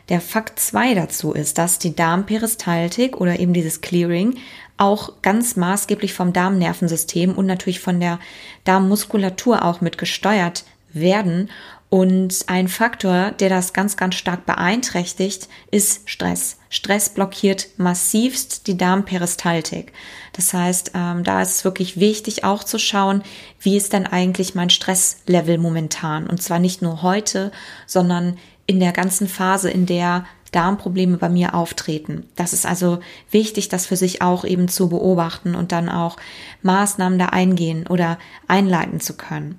Der 0.10 0.22
Fakt 0.22 0.60
zwei 0.60 0.96
dazu 0.96 1.34
ist, 1.34 1.58
dass 1.60 1.78
die 1.78 1.96
Darmperistaltik 1.96 3.18
oder 3.18 3.40
eben 3.40 3.54
dieses 3.54 3.82
Clearing 3.82 4.38
auch 4.78 5.22
ganz 5.22 5.56
maßgeblich 5.56 6.14
vom 6.14 6.34
Darmnervensystem 6.34 7.34
und 7.34 7.46
natürlich 7.46 7.80
von 7.80 8.00
der 8.00 8.20
Darmmuskulatur 8.64 9.64
auch 9.64 9.82
mit 9.82 9.98
gesteuert 9.98 10.64
werden. 10.92 11.50
Und 11.90 12.46
ein 12.48 12.68
Faktor, 12.68 13.32
der 13.32 13.50
das 13.50 13.74
ganz, 13.74 13.98
ganz 13.98 14.16
stark 14.16 14.46
beeinträchtigt, 14.46 15.50
ist 15.72 16.08
Stress. 16.08 16.58
Stress 16.70 17.10
blockiert 17.10 17.68
massivst 17.78 18.68
die 18.68 18.78
Darmperistaltik. 18.78 19.92
Das 20.34 20.54
heißt, 20.54 20.92
ähm, 20.94 21.24
da 21.24 21.42
ist 21.42 21.56
es 21.56 21.66
wirklich 21.66 22.00
wichtig 22.00 22.44
auch 22.44 22.64
zu 22.64 22.78
schauen, 22.78 23.24
wie 23.60 23.76
ist 23.76 23.94
denn 23.94 24.06
eigentlich 24.06 24.54
mein 24.54 24.70
Stresslevel 24.70 25.58
momentan? 25.58 26.28
Und 26.28 26.44
zwar 26.44 26.60
nicht 26.60 26.84
nur 26.84 27.02
heute, 27.02 27.52
sondern 27.88 28.38
in 28.70 28.80
der 28.80 28.92
ganzen 28.92 29.28
Phase, 29.28 29.72
in 29.72 29.88
der 29.88 30.26
Darmprobleme 30.52 31.18
bei 31.18 31.28
mir 31.28 31.56
auftreten. 31.56 32.28
Das 32.36 32.54
ist 32.54 32.68
also 32.68 33.00
wichtig, 33.32 33.68
das 33.68 33.88
für 33.88 33.96
sich 33.96 34.22
auch 34.22 34.46
eben 34.46 34.68
zu 34.68 34.90
beobachten 34.90 35.56
und 35.56 35.72
dann 35.72 35.90
auch 35.90 36.18
Maßnahmen 36.62 37.18
da 37.18 37.26
eingehen 37.30 37.88
oder 37.88 38.20
einleiten 38.48 39.00
zu 39.00 39.18
können. 39.18 39.58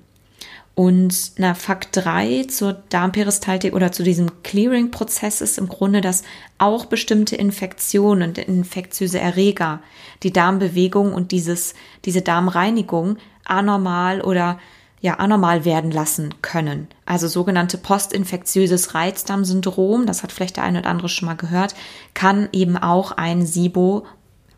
Und 0.75 1.33
na, 1.35 1.55
Fakt 1.55 1.89
3 1.91 2.45
zur 2.45 2.81
Darmperistaltik 2.87 3.73
oder 3.73 3.91
zu 3.91 4.01
diesem 4.01 4.41
Clearing-Prozess 4.43 5.41
ist 5.41 5.57
im 5.57 5.67
Grunde, 5.67 5.99
dass 5.99 6.23
auch 6.57 6.85
bestimmte 6.85 7.35
Infektionen 7.35 8.29
und 8.29 8.37
infektiöse 8.37 9.19
Erreger 9.19 9.81
die 10.23 10.31
Darmbewegung 10.31 11.13
und 11.13 11.33
dieses, 11.33 11.73
diese 12.05 12.21
Darmreinigung 12.21 13.17
anormal 13.43 14.21
oder 14.21 14.57
ja, 15.01 15.15
anormal 15.15 15.65
werden 15.65 15.91
lassen 15.91 16.35
können. 16.41 16.87
Also 17.05 17.27
sogenannte 17.27 17.77
postinfektiöses 17.77 18.93
Reizdarmsyndrom, 18.93 20.05
das 20.05 20.21
hat 20.21 20.31
vielleicht 20.31 20.57
der 20.57 20.63
eine 20.63 20.79
oder 20.79 20.89
andere 20.89 21.09
schon 21.09 21.25
mal 21.25 21.35
gehört, 21.35 21.73
kann 22.13 22.49
eben 22.51 22.77
auch 22.77 23.11
ein 23.11 23.45
SIBO 23.45 24.05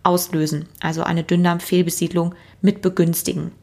auslösen, 0.03 0.67
also 0.81 1.03
eine 1.03 1.23
Dünndarmfehlbesiedlung 1.23 2.35
mit 2.61 2.81
begünstigen. 2.81 3.53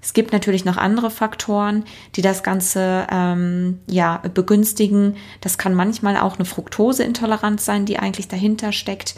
Es 0.00 0.12
gibt 0.12 0.32
natürlich 0.32 0.64
noch 0.64 0.76
andere 0.76 1.10
Faktoren, 1.10 1.84
die 2.16 2.22
das 2.22 2.42
Ganze 2.42 3.06
ähm, 3.10 3.80
ja 3.86 4.18
begünstigen. 4.34 5.16
Das 5.40 5.58
kann 5.58 5.74
manchmal 5.74 6.16
auch 6.16 6.36
eine 6.36 6.44
Fructoseintoleranz 6.44 7.64
sein, 7.64 7.84
die 7.84 7.98
eigentlich 7.98 8.28
dahinter 8.28 8.72
steckt. 8.72 9.16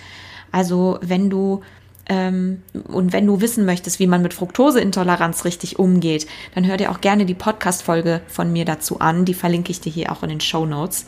Also 0.52 0.99
wenn 1.02 1.31
du 1.31 1.62
ähm, 2.11 2.62
und 2.88 3.12
wenn 3.12 3.26
du 3.26 3.40
wissen 3.40 3.64
möchtest, 3.64 4.00
wie 4.00 4.09
man 4.09 4.21
mit 4.21 4.35
Fructoseintoleranz 4.35 5.45
richtig 5.45 5.79
umgeht, 5.79 6.26
dann 6.57 6.67
hör 6.67 6.76
dir 6.76 6.90
auch 6.90 7.00
gerne 7.00 7.25
die 7.25 7.35
Podcast-Folge 7.35 8.21
von 8.26 8.52
mir 8.52 8.64
dazu 8.64 8.99
an. 8.99 9.25
Die 9.25 9.35
verlinke 9.35 9.71
ich 9.71 9.81
dir 9.81 9.93
hier 9.93 10.11
auch 10.11 10.25
in 10.25 10.29
den 10.29 10.40
Show 10.40 10.67
Notes. 10.67 11.07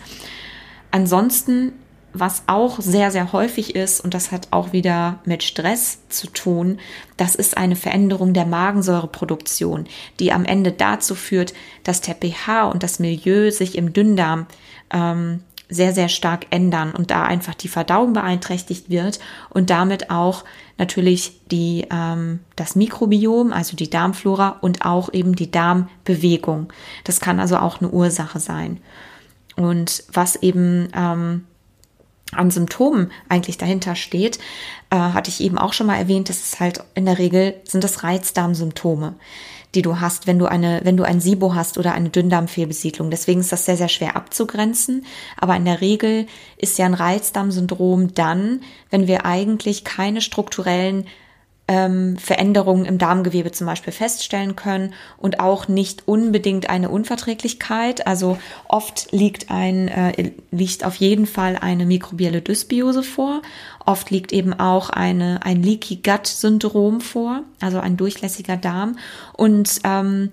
Ansonsten 0.92 1.73
was 2.14 2.42
auch 2.47 2.78
sehr, 2.78 3.11
sehr 3.11 3.32
häufig 3.32 3.75
ist, 3.75 4.00
und 4.00 4.12
das 4.14 4.32
hat 4.32 4.49
auch 4.50 4.73
wieder 4.73 5.21
mit 5.25 5.42
Stress 5.42 6.00
zu 6.09 6.26
tun, 6.26 6.78
das 7.16 7.35
ist 7.35 7.56
eine 7.56 7.75
Veränderung 7.75 8.35
der 8.35 8.44
Magensäureproduktion, 8.44 9.87
die 10.21 10.32
am 10.32 10.44
Ende 10.44 10.73
dazu 10.73 11.14
führt, 11.14 11.54
dass 11.85 12.02
der 12.02 12.14
pH 12.14 12.64
und 12.64 12.82
das 12.82 12.99
Milieu 12.99 13.50
sich 13.50 13.78
im 13.78 13.94
Dünndarm 13.94 14.47
ähm, 14.92 15.40
sehr, 15.72 15.94
sehr 15.94 16.08
stark 16.08 16.46
ändern 16.50 16.92
und 16.92 17.10
da 17.10 17.24
einfach 17.24 17.54
die 17.54 17.68
Verdauung 17.68 18.12
beeinträchtigt 18.12 18.90
wird 18.90 19.18
und 19.50 19.70
damit 19.70 20.10
auch 20.10 20.44
natürlich 20.78 21.40
die, 21.50 21.86
ähm, 21.90 22.40
das 22.56 22.76
Mikrobiom, 22.76 23.52
also 23.52 23.76
die 23.76 23.90
Darmflora 23.90 24.58
und 24.60 24.84
auch 24.84 25.12
eben 25.12 25.34
die 25.34 25.50
Darmbewegung. 25.50 26.72
Das 27.04 27.20
kann 27.20 27.40
also 27.40 27.56
auch 27.56 27.80
eine 27.80 27.90
Ursache 27.90 28.40
sein. 28.40 28.80
Und 29.56 30.04
was 30.12 30.36
eben 30.36 30.88
ähm, 30.94 31.44
an 32.32 32.50
Symptomen 32.50 33.10
eigentlich 33.28 33.58
dahinter 33.58 33.94
steht, 33.94 34.38
äh, 34.90 34.96
hatte 34.96 35.30
ich 35.30 35.40
eben 35.40 35.58
auch 35.58 35.72
schon 35.72 35.86
mal 35.86 35.96
erwähnt, 35.96 36.28
das 36.28 36.40
ist 36.40 36.60
halt 36.60 36.82
in 36.94 37.04
der 37.06 37.18
Regel 37.18 37.54
sind 37.64 37.84
das 37.84 38.02
Reizdarmsymptome 38.02 39.14
die 39.74 39.82
du 39.82 40.00
hast, 40.00 40.26
wenn 40.26 40.38
du 40.38 40.46
eine, 40.46 40.80
wenn 40.84 40.96
du 40.96 41.04
ein 41.04 41.20
SIBO 41.20 41.54
hast 41.54 41.78
oder 41.78 41.94
eine 41.94 42.10
Dünndarmfehlbesiedlung. 42.10 43.10
Deswegen 43.10 43.40
ist 43.40 43.52
das 43.52 43.64
sehr, 43.64 43.76
sehr 43.76 43.88
schwer 43.88 44.16
abzugrenzen. 44.16 45.06
Aber 45.36 45.56
in 45.56 45.64
der 45.64 45.80
Regel 45.80 46.26
ist 46.56 46.78
ja 46.78 46.86
ein 46.86 46.94
Reizdarmsyndrom 46.94 48.14
dann, 48.14 48.60
wenn 48.90 49.06
wir 49.06 49.24
eigentlich 49.24 49.84
keine 49.84 50.20
strukturellen 50.20 51.06
ähm, 51.72 52.18
Veränderungen 52.18 52.84
im 52.84 52.98
Darmgewebe 52.98 53.50
zum 53.50 53.66
Beispiel 53.66 53.94
feststellen 53.94 54.56
können 54.56 54.92
und 55.16 55.40
auch 55.40 55.68
nicht 55.68 56.06
unbedingt 56.06 56.68
eine 56.68 56.90
Unverträglichkeit. 56.90 58.06
Also 58.06 58.36
oft 58.68 59.10
liegt 59.10 59.50
ein, 59.50 59.88
äh, 59.88 60.32
liegt 60.50 60.84
auf 60.84 60.96
jeden 60.96 61.24
Fall 61.24 61.56
eine 61.56 61.86
mikrobielle 61.86 62.42
Dysbiose 62.42 63.02
vor. 63.02 63.40
Oft 63.86 64.10
liegt 64.10 64.32
eben 64.34 64.52
auch 64.52 64.90
eine, 64.90 65.40
ein 65.46 65.62
Leaky 65.62 65.96
Gut 65.96 66.26
Syndrom 66.26 67.00
vor, 67.00 67.42
also 67.60 67.80
ein 67.80 67.96
durchlässiger 67.96 68.58
Darm. 68.58 68.98
Und 69.32 69.80
ähm, 69.84 70.28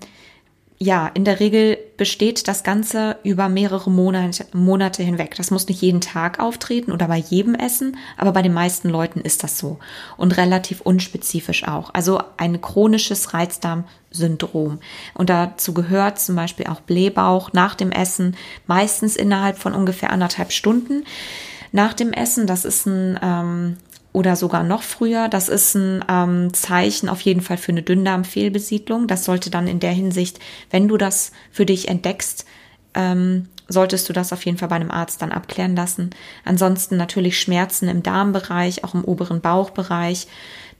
ja, 0.82 1.08
in 1.08 1.26
der 1.26 1.40
Regel 1.40 1.76
besteht 1.98 2.48
das 2.48 2.62
Ganze 2.62 3.18
über 3.22 3.50
mehrere 3.50 3.90
Monate, 3.90 4.46
Monate 4.54 5.02
hinweg. 5.02 5.34
Das 5.36 5.50
muss 5.50 5.68
nicht 5.68 5.82
jeden 5.82 6.00
Tag 6.00 6.40
auftreten 6.40 6.90
oder 6.90 7.06
bei 7.06 7.18
jedem 7.18 7.54
Essen, 7.54 7.98
aber 8.16 8.32
bei 8.32 8.40
den 8.40 8.54
meisten 8.54 8.88
Leuten 8.88 9.20
ist 9.20 9.44
das 9.44 9.58
so. 9.58 9.78
Und 10.16 10.38
relativ 10.38 10.80
unspezifisch 10.80 11.68
auch. 11.68 11.92
Also 11.92 12.22
ein 12.38 12.62
chronisches 12.62 13.34
Reizdarmsyndrom. 13.34 14.78
Und 15.12 15.28
dazu 15.28 15.74
gehört 15.74 16.18
zum 16.18 16.34
Beispiel 16.34 16.66
auch 16.66 16.80
Blähbauch 16.80 17.52
nach 17.52 17.74
dem 17.74 17.92
Essen, 17.92 18.34
meistens 18.66 19.16
innerhalb 19.16 19.58
von 19.58 19.74
ungefähr 19.74 20.10
anderthalb 20.10 20.50
Stunden 20.50 21.04
nach 21.72 21.92
dem 21.92 22.14
Essen. 22.14 22.46
Das 22.46 22.64
ist 22.64 22.86
ein 22.86 23.20
ähm, 23.22 23.76
oder 24.12 24.36
sogar 24.36 24.64
noch 24.64 24.82
früher. 24.82 25.28
Das 25.28 25.48
ist 25.48 25.74
ein 25.74 26.04
ähm, 26.08 26.52
Zeichen 26.52 27.08
auf 27.08 27.20
jeden 27.20 27.40
Fall 27.40 27.56
für 27.56 27.72
eine 27.72 27.82
Dünndarmfehlbesiedlung. 27.82 29.06
Das 29.06 29.24
sollte 29.24 29.50
dann 29.50 29.68
in 29.68 29.80
der 29.80 29.92
Hinsicht, 29.92 30.40
wenn 30.70 30.88
du 30.88 30.96
das 30.96 31.32
für 31.52 31.66
dich 31.66 31.88
entdeckst, 31.88 32.44
ähm, 32.94 33.46
solltest 33.68 34.08
du 34.08 34.12
das 34.12 34.32
auf 34.32 34.44
jeden 34.44 34.58
Fall 34.58 34.68
bei 34.68 34.76
einem 34.76 34.90
Arzt 34.90 35.22
dann 35.22 35.30
abklären 35.30 35.76
lassen. 35.76 36.10
Ansonsten 36.44 36.96
natürlich 36.96 37.38
Schmerzen 37.38 37.88
im 37.88 38.02
Darmbereich, 38.02 38.82
auch 38.82 38.94
im 38.94 39.04
oberen 39.04 39.40
Bauchbereich, 39.40 40.26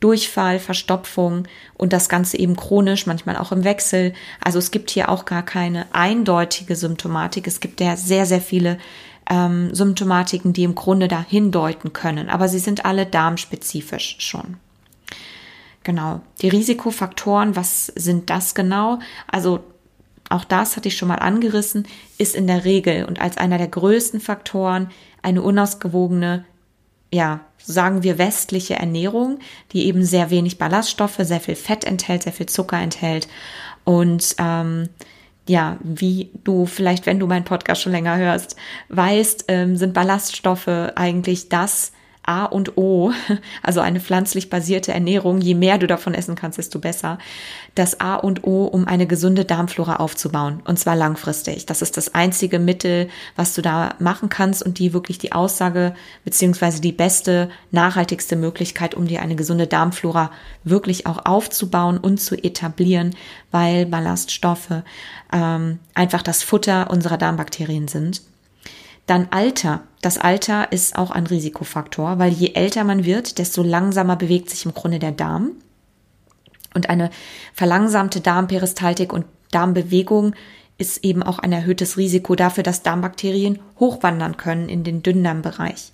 Durchfall, 0.00 0.58
Verstopfung 0.58 1.46
und 1.76 1.92
das 1.92 2.08
Ganze 2.08 2.38
eben 2.38 2.56
chronisch, 2.56 3.06
manchmal 3.06 3.36
auch 3.36 3.52
im 3.52 3.64
Wechsel. 3.64 4.14
Also 4.42 4.58
es 4.58 4.70
gibt 4.70 4.90
hier 4.90 5.08
auch 5.08 5.24
gar 5.24 5.44
keine 5.44 5.86
eindeutige 5.94 6.74
Symptomatik. 6.74 7.46
Es 7.46 7.60
gibt 7.60 7.80
ja 7.80 7.96
sehr, 7.96 8.26
sehr 8.26 8.40
viele 8.40 8.78
ähm, 9.30 9.74
Symptomatiken, 9.74 10.52
die 10.52 10.64
im 10.64 10.74
Grunde 10.74 11.08
dahin 11.08 11.52
deuten 11.52 11.94
können. 11.94 12.28
Aber 12.28 12.48
sie 12.48 12.58
sind 12.58 12.84
alle 12.84 13.06
darmspezifisch 13.06 14.16
schon. 14.18 14.58
Genau. 15.84 16.20
Die 16.42 16.48
Risikofaktoren, 16.48 17.56
was 17.56 17.86
sind 17.86 18.28
das 18.28 18.54
genau? 18.54 18.98
Also 19.26 19.60
auch 20.28 20.44
das 20.44 20.76
hatte 20.76 20.88
ich 20.88 20.96
schon 20.96 21.08
mal 21.08 21.16
angerissen, 21.16 21.86
ist 22.18 22.34
in 22.34 22.46
der 22.46 22.64
Regel 22.64 23.04
und 23.04 23.20
als 23.20 23.36
einer 23.36 23.58
der 23.58 23.68
größten 23.68 24.20
Faktoren 24.20 24.90
eine 25.22 25.42
unausgewogene, 25.42 26.44
ja, 27.12 27.40
sagen 27.58 28.02
wir 28.02 28.18
westliche 28.18 28.74
Ernährung, 28.74 29.38
die 29.72 29.86
eben 29.86 30.04
sehr 30.04 30.30
wenig 30.30 30.58
Ballaststoffe, 30.58 31.18
sehr 31.20 31.40
viel 31.40 31.56
Fett 31.56 31.84
enthält, 31.84 32.22
sehr 32.24 32.32
viel 32.32 32.46
Zucker 32.46 32.78
enthält 32.78 33.28
und 33.84 34.36
ähm, 34.38 34.88
ja, 35.50 35.78
wie 35.82 36.30
du 36.44 36.64
vielleicht, 36.64 37.06
wenn 37.06 37.18
du 37.18 37.26
meinen 37.26 37.44
Podcast 37.44 37.82
schon 37.82 37.90
länger 37.90 38.16
hörst, 38.16 38.54
weißt, 38.88 39.46
ähm, 39.48 39.76
sind 39.76 39.94
Ballaststoffe 39.94 40.68
eigentlich 40.68 41.48
das, 41.48 41.90
A 42.30 42.44
und 42.44 42.78
O, 42.78 43.10
also 43.64 43.80
eine 43.80 43.98
pflanzlich 43.98 44.50
basierte 44.50 44.92
Ernährung, 44.92 45.40
je 45.40 45.56
mehr 45.56 45.78
du 45.78 45.88
davon 45.88 46.14
essen 46.14 46.36
kannst, 46.36 46.58
desto 46.58 46.78
besser, 46.78 47.18
das 47.74 47.98
A 47.98 48.14
und 48.14 48.44
O, 48.44 48.66
um 48.66 48.86
eine 48.86 49.08
gesunde 49.08 49.44
Darmflora 49.44 49.96
aufzubauen. 49.96 50.62
Und 50.64 50.78
zwar 50.78 50.94
langfristig. 50.94 51.66
Das 51.66 51.82
ist 51.82 51.96
das 51.96 52.14
einzige 52.14 52.60
Mittel, 52.60 53.08
was 53.34 53.54
du 53.54 53.62
da 53.62 53.94
machen 53.98 54.28
kannst 54.28 54.62
und 54.62 54.78
die 54.78 54.92
wirklich 54.92 55.18
die 55.18 55.32
Aussage 55.32 55.92
beziehungsweise 56.24 56.80
die 56.80 56.92
beste, 56.92 57.50
nachhaltigste 57.72 58.36
Möglichkeit, 58.36 58.94
um 58.94 59.08
dir 59.08 59.22
eine 59.22 59.34
gesunde 59.34 59.66
Darmflora 59.66 60.30
wirklich 60.62 61.06
auch 61.06 61.26
aufzubauen 61.26 61.98
und 61.98 62.20
zu 62.20 62.36
etablieren, 62.36 63.16
weil 63.50 63.86
Ballaststoffe 63.86 64.84
ähm, 65.32 65.80
einfach 65.94 66.22
das 66.22 66.44
Futter 66.44 66.90
unserer 66.90 67.18
Darmbakterien 67.18 67.88
sind. 67.88 68.22
Dann 69.10 69.26
Alter. 69.32 69.82
Das 70.02 70.18
Alter 70.18 70.70
ist 70.70 70.96
auch 70.96 71.10
ein 71.10 71.26
Risikofaktor, 71.26 72.20
weil 72.20 72.30
je 72.30 72.52
älter 72.54 72.84
man 72.84 73.04
wird, 73.04 73.38
desto 73.38 73.64
langsamer 73.64 74.14
bewegt 74.14 74.48
sich 74.50 74.64
im 74.66 74.72
Grunde 74.72 75.00
der 75.00 75.10
Darm. 75.10 75.50
Und 76.74 76.90
eine 76.90 77.10
verlangsamte 77.52 78.20
Darmperistaltik 78.20 79.12
und 79.12 79.26
Darmbewegung 79.50 80.36
ist 80.78 81.02
eben 81.02 81.24
auch 81.24 81.40
ein 81.40 81.50
erhöhtes 81.50 81.96
Risiko 81.96 82.36
dafür, 82.36 82.62
dass 82.62 82.84
Darmbakterien 82.84 83.58
hochwandern 83.80 84.36
können 84.36 84.68
in 84.68 84.84
den 84.84 85.02
Dünndarmbereich. 85.02 85.90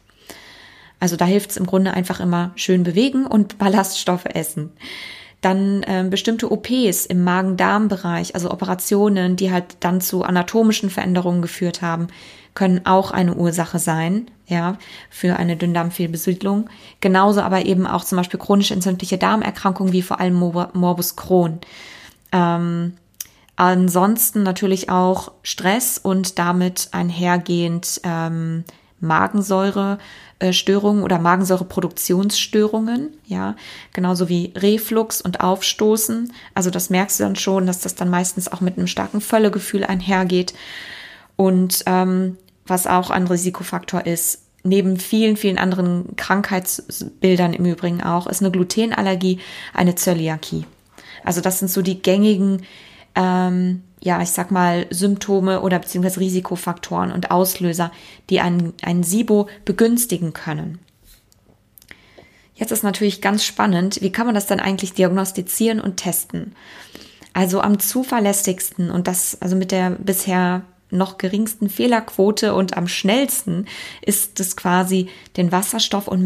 Also 1.00 1.16
da 1.16 1.24
hilft 1.24 1.52
es 1.52 1.56
im 1.56 1.64
Grunde 1.64 1.94
einfach 1.94 2.20
immer 2.20 2.52
schön 2.54 2.82
bewegen 2.82 3.26
und 3.26 3.56
Ballaststoffe 3.56 4.26
essen. 4.26 4.72
Dann 5.40 5.82
äh, 5.82 6.06
bestimmte 6.08 6.50
OPs 6.50 7.06
im 7.06 7.22
Magen-Darm-Bereich, 7.22 8.34
also 8.34 8.50
Operationen, 8.50 9.36
die 9.36 9.52
halt 9.52 9.76
dann 9.80 10.00
zu 10.00 10.24
anatomischen 10.24 10.90
Veränderungen 10.90 11.42
geführt 11.42 11.82
haben, 11.82 12.08
können 12.54 12.86
auch 12.86 13.10
eine 13.12 13.34
Ursache 13.34 13.78
sein, 13.78 14.28
ja, 14.46 14.78
für 15.10 15.36
eine 15.36 15.56
Dünndarmfehlbesiedlung. 15.56 16.68
Genauso 17.00 17.42
aber 17.42 17.66
eben 17.66 17.86
auch 17.86 18.02
zum 18.02 18.16
Beispiel 18.16 18.40
chronisch 18.40 18.70
entzündliche 18.72 19.18
Darmerkrankungen 19.18 19.92
wie 19.92 20.02
vor 20.02 20.18
allem 20.18 20.34
Morbus 20.34 21.14
Crohn. 21.16 21.60
Ähm, 22.32 22.94
ansonsten 23.56 24.42
natürlich 24.42 24.88
auch 24.88 25.32
Stress 25.42 25.98
und 25.98 26.38
damit 26.38 26.88
einhergehend 26.92 28.00
ähm, 28.02 28.64
Magensäurestörungen 29.00 31.02
oder 31.02 31.18
Magensäureproduktionsstörungen, 31.18 33.10
ja, 33.26 33.56
genauso 33.92 34.28
wie 34.28 34.52
Reflux 34.56 35.20
und 35.20 35.40
Aufstoßen. 35.40 36.32
Also 36.54 36.70
das 36.70 36.90
merkst 36.90 37.20
du 37.20 37.24
dann 37.24 37.36
schon, 37.36 37.66
dass 37.66 37.80
das 37.80 37.94
dann 37.94 38.08
meistens 38.08 38.50
auch 38.50 38.60
mit 38.60 38.78
einem 38.78 38.86
starken 38.86 39.20
Völlegefühl 39.20 39.84
einhergeht. 39.84 40.54
Und 41.36 41.82
ähm, 41.86 42.38
was 42.66 42.86
auch 42.86 43.10
ein 43.10 43.26
Risikofaktor 43.26 44.06
ist, 44.06 44.42
neben 44.62 44.96
vielen, 44.96 45.36
vielen 45.36 45.58
anderen 45.58 46.16
Krankheitsbildern 46.16 47.52
im 47.52 47.66
Übrigen 47.66 48.02
auch, 48.02 48.26
ist 48.26 48.42
eine 48.42 48.50
Glutenallergie, 48.50 49.38
eine 49.72 49.94
Zöliakie. 49.94 50.64
Also 51.24 51.40
das 51.40 51.58
sind 51.58 51.70
so 51.70 51.82
die 51.82 52.02
gängigen 52.02 52.62
ähm, 53.14 53.82
ja, 54.00 54.20
ich 54.22 54.30
sag 54.30 54.50
mal, 54.50 54.86
Symptome 54.90 55.62
oder 55.62 55.78
beziehungsweise 55.78 56.20
Risikofaktoren 56.20 57.12
und 57.12 57.30
Auslöser, 57.30 57.90
die 58.30 58.40
einen, 58.40 58.74
SIBO 59.02 59.48
begünstigen 59.64 60.32
können. 60.32 60.78
Jetzt 62.54 62.72
ist 62.72 62.84
natürlich 62.84 63.20
ganz 63.20 63.44
spannend, 63.44 64.00
wie 64.00 64.12
kann 64.12 64.26
man 64.26 64.34
das 64.34 64.46
dann 64.46 64.60
eigentlich 64.60 64.94
diagnostizieren 64.94 65.80
und 65.80 65.98
testen? 65.98 66.54
Also 67.34 67.60
am 67.60 67.78
zuverlässigsten 67.78 68.90
und 68.90 69.06
das, 69.06 69.40
also 69.42 69.56
mit 69.56 69.72
der 69.72 69.90
bisher 69.90 70.62
noch 70.90 71.18
geringsten 71.18 71.68
Fehlerquote 71.68 72.54
und 72.54 72.76
am 72.76 72.88
schnellsten 72.88 73.66
ist 74.02 74.38
es 74.40 74.56
quasi 74.56 75.08
den 75.36 75.50
Wasserstoff- 75.50 76.08
und 76.08 76.22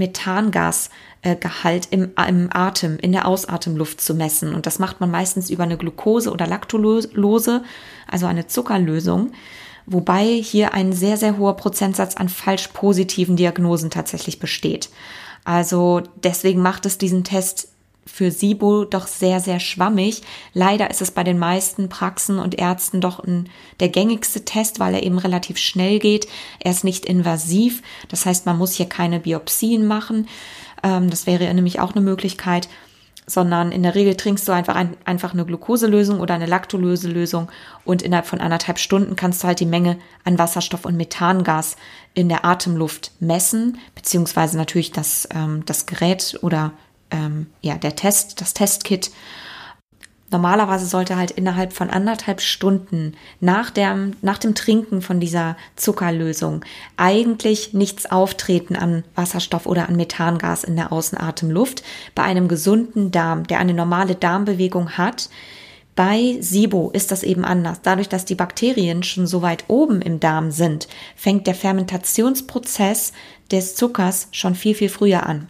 Methangasgehalt 1.23 1.89
im, 1.91 2.13
im 2.29 2.49
Atem, 2.53 2.99
in 2.99 3.13
der 3.13 3.27
Ausatemluft 3.27 4.01
zu 4.01 4.15
messen. 4.15 4.55
Und 4.55 4.67
das 4.67 4.79
macht 4.79 5.01
man 5.01 5.11
meistens 5.11 5.51
über 5.51 5.65
eine 5.65 5.77
Glucose- 5.77 6.33
oder 6.33 6.47
Laktulose, 6.47 7.63
also 8.07 8.27
eine 8.27 8.47
Zuckerlösung. 8.47 9.33
Wobei 9.87 10.25
hier 10.25 10.75
ein 10.75 10.93
sehr, 10.93 11.17
sehr 11.17 11.39
hoher 11.39 11.57
Prozentsatz 11.57 12.17
an 12.17 12.29
falsch 12.29 12.69
positiven 12.69 13.37
Diagnosen 13.37 13.91
tatsächlich 13.91 14.39
besteht. 14.39 14.91
Also 15.45 16.03
deswegen 16.23 16.63
macht 16.63 16.87
es 16.87 16.99
diesen 16.99 17.25
Test 17.25 17.69
für 18.07 18.31
SIBO 18.31 18.85
doch 18.85 19.07
sehr, 19.07 19.41
sehr 19.41 19.61
schwammig. 19.61 20.23
Leider 20.53 20.91
ist 20.91 21.01
es 21.01 21.11
bei 21.11 21.25
den 21.25 21.39
meisten 21.39 21.89
Praxen 21.89 22.39
und 22.39 22.59
Ärzten 22.59 23.01
doch 23.01 23.21
ein, 23.21 23.49
der 23.79 23.89
gängigste 23.89 24.45
Test, 24.45 24.81
weil 24.81 24.95
er 24.95 25.03
eben 25.03 25.19
relativ 25.19 25.59
schnell 25.59 25.99
geht. 25.99 26.27
Er 26.59 26.73
ist 26.73 26.85
nicht 26.85 27.07
invasiv. 27.07 27.83
Das 28.09 28.27
heißt, 28.27 28.47
man 28.47 28.59
muss 28.59 28.75
hier 28.75 28.87
keine 28.87 29.21
Biopsien 29.21 29.87
machen. 29.87 30.29
Ähm, 30.83 31.11
das 31.11 31.27
wäre 31.27 31.53
nämlich 31.55 31.81
auch 31.81 31.93
eine 31.93 32.01
Möglichkeit 32.01 32.69
sondern 33.31 33.73
in 33.73 33.83
der 33.83 33.95
Regel 33.95 34.17
trinkst 34.17 34.47
du 34.49 34.53
einfach 34.53 34.75
ein, 34.75 34.97
einfach 35.05 35.33
eine 35.33 35.45
Glukoselösung 35.45 36.21
oder 36.21 36.35
eine 36.35 36.47
Laktulöselösung 36.47 37.49
und 37.85 38.03
innerhalb 38.03 38.27
von 38.27 38.41
anderthalb 38.41 38.79
Stunden 38.79 39.17
kannst 39.17 39.43
du 39.43 39.47
halt 39.47 39.61
die 39.61 39.67
Menge 39.67 39.99
an 40.25 40.39
Wasserstoff 40.39 40.85
und 40.85 40.97
Methangas 40.97 41.77
in 42.15 42.29
der 42.29 42.45
Atemluft 42.45 43.13
messen, 43.21 43.79
beziehungsweise 43.95 44.57
natürlich 44.57 44.93
das, 44.93 45.29
ähm, 45.35 45.63
das 45.65 45.87
Gerät 45.87 46.39
oder 46.43 46.73
ähm, 47.11 47.47
ja, 47.61 47.77
der 47.77 47.97
Test, 47.97 48.41
das 48.41 48.55
Testkit. 48.55 49.11
Normalerweise 50.31 50.87
sollte 50.87 51.17
halt 51.17 51.33
innerhalb 51.33 51.73
von 51.73 51.91
anderthalb 51.91 52.41
Stunden 52.41 53.15
nach, 53.41 53.71
der, 53.71 53.97
nach 54.23 54.39
dem 54.39 54.55
Trinken 54.55 55.03
von 55.03 55.19
dieser 55.19 55.57
Zuckerlösung 55.75 56.65
eigentlich 56.97 57.75
nichts 57.75 58.11
auftreten 58.11 58.77
an 58.77 59.05
Wasserstoff 59.17 59.67
oder 59.67 59.89
an 59.89 59.97
Methangas 59.97 60.63
in 60.63 60.77
der 60.77 60.93
Außenatemluft. 60.93 61.83
Bei 62.15 62.23
einem 62.23 62.47
gesunden 62.47 63.11
Darm, 63.11 63.47
der 63.47 63.59
eine 63.59 63.75
normale 63.75 64.15
Darmbewegung 64.15 64.91
hat, 64.91 65.29
bei 65.97 66.39
SIBO 66.41 66.91
ist 66.95 67.11
das 67.11 67.25
eben 67.25 67.45
anders. 67.45 67.81
Dadurch, 67.83 68.09
dass 68.09 68.25
die 68.25 68.37
Bakterien 68.37 69.03
schon 69.03 69.27
so 69.27 69.43
weit 69.43 69.65
oben 69.67 70.01
im 70.01 70.21
Darm 70.21 70.53
sind, 70.53 70.87
fängt 71.17 71.47
der 71.47 71.55
Fermentationsprozess 71.55 73.13
des 73.51 73.75
Zuckers 73.75 74.29
schon 74.31 74.55
viel, 74.55 74.75
viel 74.75 74.89
früher 74.89 75.27
an. 75.27 75.49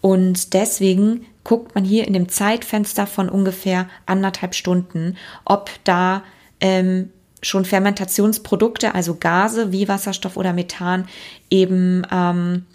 Und 0.00 0.54
deswegen 0.54 1.26
guckt 1.48 1.74
man 1.74 1.82
hier 1.82 2.06
in 2.06 2.12
dem 2.12 2.28
Zeitfenster 2.28 3.06
von 3.06 3.30
ungefähr 3.30 3.88
anderthalb 4.04 4.54
Stunden, 4.54 5.16
ob 5.46 5.70
da 5.84 6.22
ähm, 6.60 7.08
schon 7.40 7.64
Fermentationsprodukte, 7.64 8.94
also 8.94 9.14
Gase 9.14 9.72
wie 9.72 9.88
Wasserstoff 9.88 10.36
oder 10.36 10.52
Methan, 10.52 11.08
eben 11.48 12.06
ähm, 12.12 12.66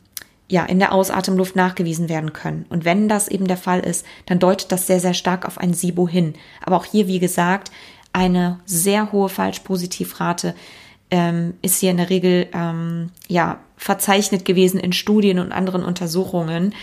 ja 0.50 0.66
in 0.66 0.80
der 0.80 0.92
Ausatemluft 0.92 1.56
nachgewiesen 1.56 2.10
werden 2.10 2.34
können. 2.34 2.66
Und 2.70 2.84
wenn 2.84 3.08
das 3.08 3.28
eben 3.28 3.48
der 3.48 3.58
Fall 3.58 3.82
ist, 3.82 4.08
dann 4.26 4.40
deutet 4.40 4.72
das 4.72 4.88
sehr, 4.88 5.00
sehr 5.00 5.14
stark 5.14 5.46
auf 5.46 5.60
ein 5.60 5.76
SIBO 5.76 6.08
hin. 6.08 6.34
Aber 6.66 6.78
auch 6.78 6.86
hier, 6.86 7.06
wie 7.06 7.20
gesagt, 7.20 7.70
eine 8.12 8.60
sehr 8.66 9.12
hohe 9.12 9.30
Falschpositivrate 9.30 10.56
ähm, 11.12 11.54
ist 11.62 11.80
hier 11.80 11.92
in 11.92 11.98
der 11.98 12.10
Regel 12.10 12.48
ähm, 12.54 13.12
ja 13.28 13.60
verzeichnet 13.78 14.46
gewesen 14.46 14.80
in 14.80 14.94
Studien 14.94 15.38
und 15.38 15.52
anderen 15.52 15.84
Untersuchungen 15.84 16.74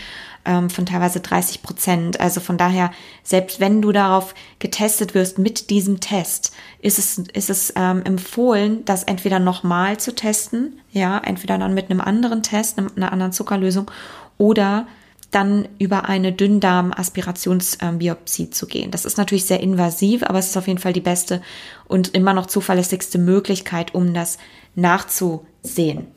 ähm, 0.45 0.71
von 0.71 0.87
teilweise 0.87 1.21
30 1.21 1.63
Prozent. 1.63 2.21
Also 2.21 2.41
von 2.41 2.57
daher, 2.57 2.91
selbst 3.23 3.61
wenn 3.61 3.83
du 3.83 3.93
darauf 3.93 4.35
getestet 4.59 5.15
wirst 5.15 5.39
mit 5.39 5.71
diesem 5.71 6.01
Test, 6.01 6.53
ist 6.81 6.99
es, 6.99 7.19
ist 7.19 7.51
es 7.51 7.73
ähm, 7.77 8.03
empfohlen, 8.05 8.85
das 8.85 9.05
entweder 9.05 9.39
nochmal 9.39 9.99
zu 9.99 10.13
testen, 10.15 10.81
ja, 10.93 11.19
entweder 11.19 11.59
dann 11.59 11.75
mit 11.75 11.91
einem 11.91 12.01
anderen 12.01 12.43
Test, 12.43 12.79
einer 12.79 13.13
anderen 13.13 13.33
Zuckerlösung 13.33 13.91
oder 14.39 14.87
dann 15.31 15.69
über 15.79 16.09
eine 16.09 16.33
Dünndarm-Aspirationsbiopsie 16.33 18.51
zu 18.51 18.67
gehen. 18.67 18.91
Das 18.91 19.05
ist 19.05 19.17
natürlich 19.17 19.45
sehr 19.45 19.61
invasiv, 19.61 20.25
aber 20.25 20.41
es 20.41 20.49
ist 20.49 20.57
auf 20.57 20.67
jeden 20.67 20.81
Fall 20.81 20.93
die 20.93 21.01
beste 21.01 21.41
und 21.87 22.09
immer 22.15 22.35
noch 22.35 22.47
zuverlässigste 22.47 23.19
Möglichkeit, 23.19 23.95
um 23.95 24.13
das 24.13 24.39
nachzusehen. 24.75 26.09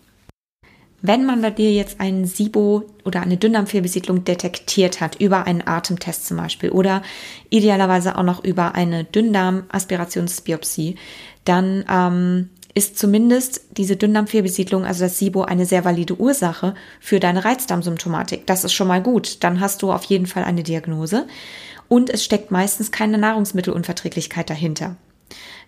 Wenn 1.06 1.26
man 1.26 1.42
bei 1.42 1.52
dir 1.52 1.70
jetzt 1.74 2.00
einen 2.00 2.26
SIBO 2.26 2.86
oder 3.04 3.22
eine 3.22 3.36
Dünndarmfehlbesiedlung 3.36 4.24
detektiert 4.24 5.02
hat, 5.02 5.20
über 5.20 5.46
einen 5.46 5.68
Atemtest 5.68 6.26
zum 6.26 6.38
Beispiel 6.38 6.70
oder 6.70 7.02
idealerweise 7.50 8.18
auch 8.18 8.24
noch 8.24 8.42
über 8.42 8.74
eine 8.74 9.04
Dünndarm-Aspirationsbiopsie, 9.04 10.96
dann 11.44 11.84
ähm, 11.92 12.50
ist 12.74 12.98
zumindest 12.98 13.66
diese 13.76 13.98
Dünndarmfehlbesiedlung, 13.98 14.86
also 14.86 15.04
das 15.04 15.20
SIBO, 15.20 15.42
eine 15.42 15.66
sehr 15.66 15.84
valide 15.84 16.16
Ursache 16.22 16.74
für 17.02 17.20
deine 17.20 17.44
Reizdarmsymptomatik. 17.44 18.48
Das 18.48 18.64
ist 18.64 18.72
schon 18.72 18.88
mal 18.88 19.04
gut. 19.04 19.44
Dann 19.44 19.60
hast 19.60 19.82
du 19.82 19.92
auf 19.92 20.06
jeden 20.06 20.26
Fall 20.26 20.46
eine 20.46 20.64
Diagnose. 20.64 21.28
Und 21.90 22.10
es 22.10 22.24
steckt 22.24 22.50
meistens 22.50 22.94
keine 22.94 23.18
Nahrungsmittelunverträglichkeit 23.18 24.50
dahinter. 24.50 24.96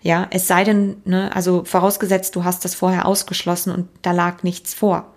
Ja, 0.00 0.28
es 0.30 0.46
sei 0.46 0.64
denn, 0.64 0.96
ne, 1.04 1.36
also 1.36 1.64
vorausgesetzt, 1.64 2.34
du 2.36 2.44
hast 2.44 2.64
das 2.64 2.74
vorher 2.74 3.04
ausgeschlossen 3.04 3.70
und 3.70 3.88
da 4.00 4.12
lag 4.12 4.42
nichts 4.42 4.72
vor. 4.72 5.12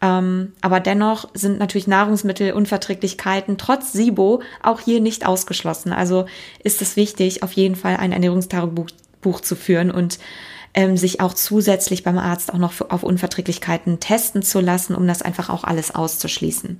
Ähm, 0.00 0.52
aber 0.60 0.80
dennoch 0.80 1.28
sind 1.32 1.58
natürlich 1.58 1.86
Nahrungsmittelunverträglichkeiten 1.86 3.56
trotz 3.56 3.92
SIBO 3.92 4.42
auch 4.62 4.80
hier 4.80 5.00
nicht 5.00 5.26
ausgeschlossen. 5.26 5.92
Also 5.92 6.26
ist 6.64 6.82
es 6.82 6.96
wichtig, 6.96 7.42
auf 7.42 7.52
jeden 7.52 7.76
Fall 7.76 7.96
ein 7.96 8.12
Ernährungstagebuch 8.12 8.88
Buch 9.22 9.40
zu 9.40 9.56
führen 9.56 9.90
und 9.90 10.18
ähm, 10.74 10.96
sich 10.96 11.20
auch 11.20 11.32
zusätzlich 11.32 12.02
beim 12.02 12.18
Arzt 12.18 12.52
auch 12.52 12.58
noch 12.58 12.90
auf 12.90 13.02
Unverträglichkeiten 13.02 14.00
testen 14.00 14.42
zu 14.42 14.60
lassen, 14.60 14.94
um 14.94 15.06
das 15.06 15.22
einfach 15.22 15.48
auch 15.48 15.64
alles 15.64 15.94
auszuschließen. 15.94 16.78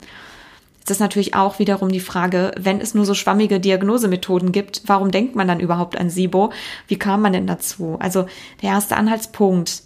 Jetzt 0.80 0.90
ist 0.90 1.00
natürlich 1.00 1.34
auch 1.34 1.60
wiederum 1.60 1.90
die 1.90 2.00
Frage, 2.00 2.50
wenn 2.58 2.80
es 2.80 2.94
nur 2.94 3.04
so 3.04 3.14
schwammige 3.14 3.60
Diagnosemethoden 3.60 4.50
gibt, 4.50 4.82
warum 4.86 5.12
denkt 5.12 5.36
man 5.36 5.46
dann 5.46 5.60
überhaupt 5.60 5.96
an 5.96 6.10
SIBO? 6.10 6.52
Wie 6.88 6.98
kam 6.98 7.22
man 7.22 7.32
denn 7.32 7.46
dazu? 7.46 7.96
Also 8.00 8.26
der 8.62 8.70
erste 8.70 8.96
Anhaltspunkt 8.96 9.84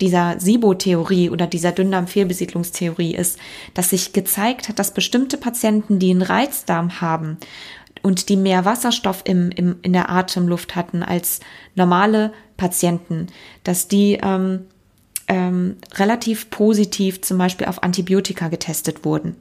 dieser 0.00 0.40
SIBO-Theorie 0.40 1.30
oder 1.30 1.46
dieser 1.46 1.72
Dünndarm-Fehlbesiedlungstheorie 1.72 3.14
ist, 3.14 3.38
dass 3.74 3.90
sich 3.90 4.12
gezeigt 4.12 4.68
hat, 4.68 4.78
dass 4.78 4.94
bestimmte 4.94 5.36
Patienten, 5.36 5.98
die 5.98 6.10
einen 6.10 6.22
Reizdarm 6.22 7.00
haben 7.00 7.38
und 8.02 8.28
die 8.28 8.36
mehr 8.36 8.64
Wasserstoff 8.64 9.22
im, 9.24 9.50
im, 9.50 9.76
in 9.82 9.92
der 9.92 10.10
Atemluft 10.10 10.74
hatten 10.76 11.02
als 11.02 11.40
normale 11.74 12.32
Patienten, 12.56 13.28
dass 13.62 13.88
die 13.88 14.18
ähm, 14.22 14.66
ähm, 15.28 15.76
relativ 15.94 16.50
positiv 16.50 17.22
zum 17.22 17.38
Beispiel 17.38 17.66
auf 17.66 17.82
Antibiotika 17.82 18.48
getestet 18.48 19.04
wurden. 19.04 19.36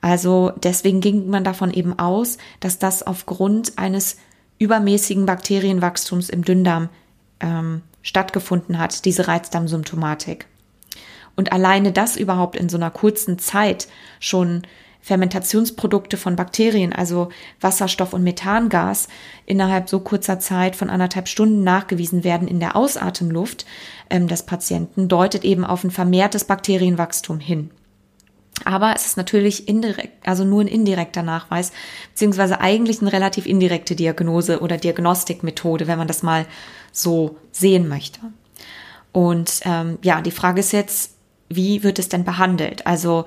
Also 0.00 0.52
deswegen 0.62 1.00
ging 1.00 1.28
man 1.28 1.44
davon 1.44 1.72
eben 1.72 1.98
aus, 1.98 2.38
dass 2.60 2.78
das 2.78 3.02
aufgrund 3.02 3.78
eines 3.78 4.18
übermäßigen 4.58 5.26
Bakterienwachstums 5.26 6.28
im 6.28 6.44
Dünndarm 6.44 6.88
ähm, 7.40 7.82
stattgefunden 8.02 8.78
hat, 8.78 9.04
diese 9.04 9.28
Reizdarmsymptomatik. 9.28 10.46
Und 11.36 11.52
alleine 11.52 11.92
das 11.92 12.16
überhaupt 12.16 12.56
in 12.56 12.68
so 12.68 12.76
einer 12.76 12.90
kurzen 12.90 13.38
Zeit 13.38 13.88
schon 14.18 14.62
Fermentationsprodukte 15.00 16.16
von 16.16 16.36
Bakterien, 16.36 16.92
also 16.92 17.28
Wasserstoff 17.60 18.12
und 18.12 18.24
Methangas, 18.24 19.08
innerhalb 19.46 19.88
so 19.88 20.00
kurzer 20.00 20.38
Zeit 20.40 20.76
von 20.76 20.90
anderthalb 20.90 21.28
Stunden 21.28 21.62
nachgewiesen 21.62 22.24
werden 22.24 22.48
in 22.48 22.60
der 22.60 22.76
Ausatemluft 22.76 23.64
ähm, 24.10 24.28
des 24.28 24.42
Patienten, 24.42 25.08
deutet 25.08 25.44
eben 25.44 25.64
auf 25.64 25.84
ein 25.84 25.90
vermehrtes 25.90 26.44
Bakterienwachstum 26.44 27.40
hin. 27.40 27.70
Aber 28.64 28.92
es 28.94 29.06
ist 29.06 29.16
natürlich 29.16 29.68
indirekt, 29.68 30.26
also 30.26 30.44
nur 30.44 30.62
ein 30.62 30.66
indirekter 30.66 31.22
Nachweis, 31.22 31.72
beziehungsweise 32.10 32.60
eigentlich 32.60 33.00
eine 33.00 33.12
relativ 33.12 33.46
indirekte 33.46 33.94
Diagnose 33.94 34.60
oder 34.60 34.76
Diagnostikmethode, 34.76 35.86
wenn 35.86 35.98
man 35.98 36.08
das 36.08 36.22
mal 36.22 36.44
so 37.00 37.36
sehen 37.52 37.88
möchte. 37.88 38.20
Und 39.12 39.60
ähm, 39.64 39.98
ja, 40.02 40.20
die 40.20 40.30
Frage 40.30 40.60
ist 40.60 40.72
jetzt, 40.72 41.14
wie 41.48 41.82
wird 41.82 41.98
es 41.98 42.08
denn 42.08 42.24
behandelt? 42.24 42.86
Also 42.86 43.24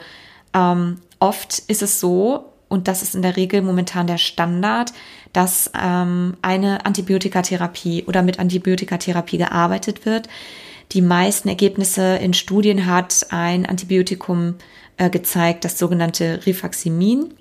ähm, 0.53 0.99
oft 1.19 1.59
ist 1.67 1.81
es 1.81 1.99
so, 1.99 2.51
und 2.67 2.87
das 2.87 3.01
ist 3.01 3.15
in 3.15 3.21
der 3.21 3.35
Regel 3.35 3.61
momentan 3.61 4.07
der 4.07 4.17
Standard, 4.17 4.93
dass 5.33 5.71
ähm, 5.77 6.37
eine 6.41 6.85
Antibiotikatherapie 6.85 8.05
oder 8.07 8.21
mit 8.21 8.39
Antibiotikatherapie 8.39 9.37
gearbeitet 9.37 10.05
wird. 10.05 10.29
Die 10.93 11.01
meisten 11.01 11.49
Ergebnisse 11.49 12.15
in 12.17 12.33
Studien 12.33 12.85
hat 12.85 13.27
ein 13.29 13.65
Antibiotikum 13.65 14.55
äh, 14.97 15.09
gezeigt, 15.09 15.65
das 15.65 15.79
sogenannte 15.79 16.45
Rifaximin, 16.45 17.33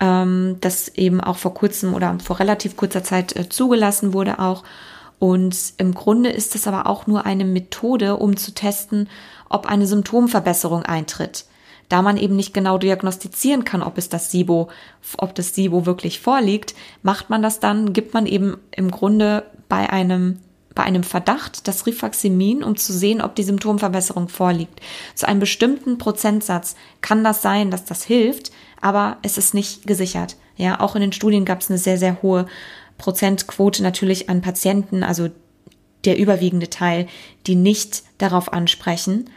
ähm, 0.00 0.56
das 0.60 0.88
eben 0.88 1.20
auch 1.20 1.36
vor 1.36 1.54
kurzem 1.54 1.94
oder 1.94 2.18
vor 2.22 2.38
relativ 2.38 2.76
kurzer 2.76 3.02
Zeit 3.02 3.34
äh, 3.36 3.48
zugelassen 3.48 4.12
wurde 4.12 4.38
auch. 4.38 4.64
Und 5.18 5.56
im 5.78 5.94
Grunde 5.94 6.30
ist 6.30 6.54
es 6.54 6.66
aber 6.66 6.86
auch 6.86 7.06
nur 7.06 7.24
eine 7.24 7.44
Methode, 7.44 8.16
um 8.16 8.36
zu 8.36 8.52
testen, 8.52 9.08
ob 9.48 9.66
eine 9.66 9.86
Symptomverbesserung 9.86 10.82
eintritt. 10.82 11.46
Da 11.88 12.02
man 12.02 12.16
eben 12.16 12.36
nicht 12.36 12.52
genau 12.52 12.78
diagnostizieren 12.78 13.64
kann, 13.64 13.82
ob 13.82 13.96
es 13.96 14.08
das 14.08 14.30
SIBO, 14.30 14.68
ob 15.18 15.34
das 15.34 15.54
SIBO 15.54 15.86
wirklich 15.86 16.20
vorliegt, 16.20 16.74
macht 17.02 17.30
man 17.30 17.42
das 17.42 17.60
dann, 17.60 17.92
gibt 17.92 18.12
man 18.12 18.26
eben 18.26 18.58
im 18.72 18.90
Grunde 18.90 19.44
bei 19.68 19.88
einem 19.90 20.40
bei 20.76 20.82
einem 20.82 21.04
Verdacht 21.04 21.66
das 21.66 21.86
Rifaximin, 21.86 22.62
um 22.62 22.76
zu 22.76 22.92
sehen, 22.92 23.22
ob 23.22 23.34
die 23.34 23.44
Symptomverbesserung 23.44 24.28
vorliegt. 24.28 24.80
Zu 25.14 25.26
einem 25.26 25.40
bestimmten 25.40 25.96
Prozentsatz 25.96 26.76
kann 27.00 27.24
das 27.24 27.40
sein, 27.40 27.70
dass 27.70 27.86
das 27.86 28.04
hilft, 28.04 28.52
aber 28.82 29.16
es 29.22 29.38
ist 29.38 29.54
nicht 29.54 29.86
gesichert. 29.86 30.36
Ja, 30.56 30.80
auch 30.80 30.94
in 30.94 31.00
den 31.00 31.12
Studien 31.12 31.46
gab 31.46 31.62
es 31.62 31.70
eine 31.70 31.78
sehr, 31.78 31.96
sehr 31.96 32.22
hohe 32.22 32.46
Prozentquote 32.98 33.82
natürlich 33.82 34.28
an 34.28 34.40
Patienten, 34.40 35.02
also 35.02 35.28
der 36.04 36.18
überwiegende 36.18 36.70
Teil, 36.70 37.06
die 37.46 37.56
nicht 37.56 38.04
darauf 38.18 38.52
ansprechen. 38.52 39.30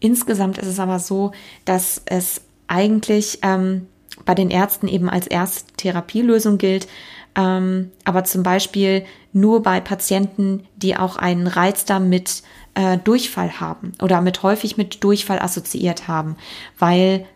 Insgesamt 0.00 0.58
ist 0.58 0.68
es 0.68 0.80
aber 0.80 0.98
so, 0.98 1.32
dass 1.64 2.02
es 2.04 2.42
eigentlich 2.66 3.38
ähm, 3.42 3.86
bei 4.24 4.34
den 4.34 4.50
Ärzten 4.50 4.88
eben 4.88 5.08
als 5.08 5.26
Ersttherapielösung 5.26 6.58
gilt, 6.58 6.88
ähm, 7.36 7.92
aber 8.04 8.24
zum 8.24 8.42
Beispiel 8.42 9.04
nur 9.32 9.62
bei 9.62 9.80
Patienten, 9.80 10.66
die 10.76 10.96
auch 10.96 11.16
einen 11.16 11.46
Reizdarm 11.46 12.08
mit 12.08 12.42
äh, 12.74 12.98
Durchfall 12.98 13.60
haben 13.60 13.92
oder 14.02 14.20
mit 14.20 14.42
häufig 14.42 14.76
mit 14.76 15.04
Durchfall 15.04 15.38
assoziiert 15.38 16.08
haben, 16.08 16.36
weil 16.78 17.26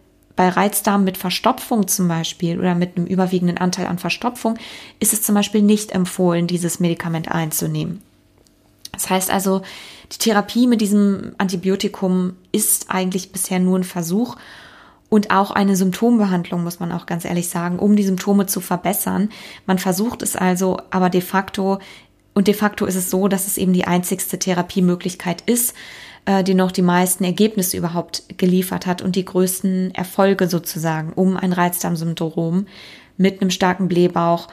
bei 0.40 0.48
Reizdarm 0.48 1.04
mit 1.04 1.18
Verstopfung 1.18 1.86
zum 1.86 2.08
Beispiel 2.08 2.58
oder 2.58 2.74
mit 2.74 2.96
einem 2.96 3.04
überwiegenden 3.04 3.58
Anteil 3.58 3.86
an 3.86 3.98
Verstopfung 3.98 4.56
ist 4.98 5.12
es 5.12 5.20
zum 5.20 5.34
Beispiel 5.34 5.60
nicht 5.60 5.92
empfohlen, 5.92 6.46
dieses 6.46 6.80
Medikament 6.80 7.30
einzunehmen. 7.30 8.00
Das 8.90 9.10
heißt 9.10 9.30
also, 9.30 9.60
die 10.10 10.16
Therapie 10.16 10.66
mit 10.66 10.80
diesem 10.80 11.34
Antibiotikum 11.36 12.36
ist 12.52 12.86
eigentlich 12.88 13.32
bisher 13.32 13.58
nur 13.58 13.78
ein 13.78 13.84
Versuch 13.84 14.36
und 15.10 15.30
auch 15.30 15.50
eine 15.50 15.76
Symptombehandlung, 15.76 16.64
muss 16.64 16.80
man 16.80 16.90
auch 16.90 17.04
ganz 17.04 17.26
ehrlich 17.26 17.50
sagen, 17.50 17.78
um 17.78 17.94
die 17.94 18.04
Symptome 18.04 18.46
zu 18.46 18.62
verbessern. 18.62 19.28
Man 19.66 19.78
versucht 19.78 20.22
es 20.22 20.36
also, 20.36 20.78
aber 20.90 21.10
de 21.10 21.20
facto, 21.20 21.80
und 22.40 22.48
de 22.48 22.54
facto 22.54 22.86
ist 22.86 22.94
es 22.94 23.10
so, 23.10 23.28
dass 23.28 23.46
es 23.46 23.58
eben 23.58 23.74
die 23.74 23.86
einzigste 23.86 24.38
Therapiemöglichkeit 24.38 25.42
ist, 25.44 25.74
äh, 26.24 26.42
die 26.42 26.54
noch 26.54 26.72
die 26.72 26.80
meisten 26.80 27.22
Ergebnisse 27.22 27.76
überhaupt 27.76 28.22
geliefert 28.38 28.86
hat 28.86 29.02
und 29.02 29.14
die 29.14 29.26
größten 29.26 29.94
Erfolge 29.94 30.48
sozusagen, 30.48 31.12
um 31.12 31.36
ein 31.36 31.52
Reizdarmsyndrom 31.52 32.64
mit 33.18 33.42
einem 33.42 33.50
starken 33.50 33.88
Blähbauch 33.88 34.48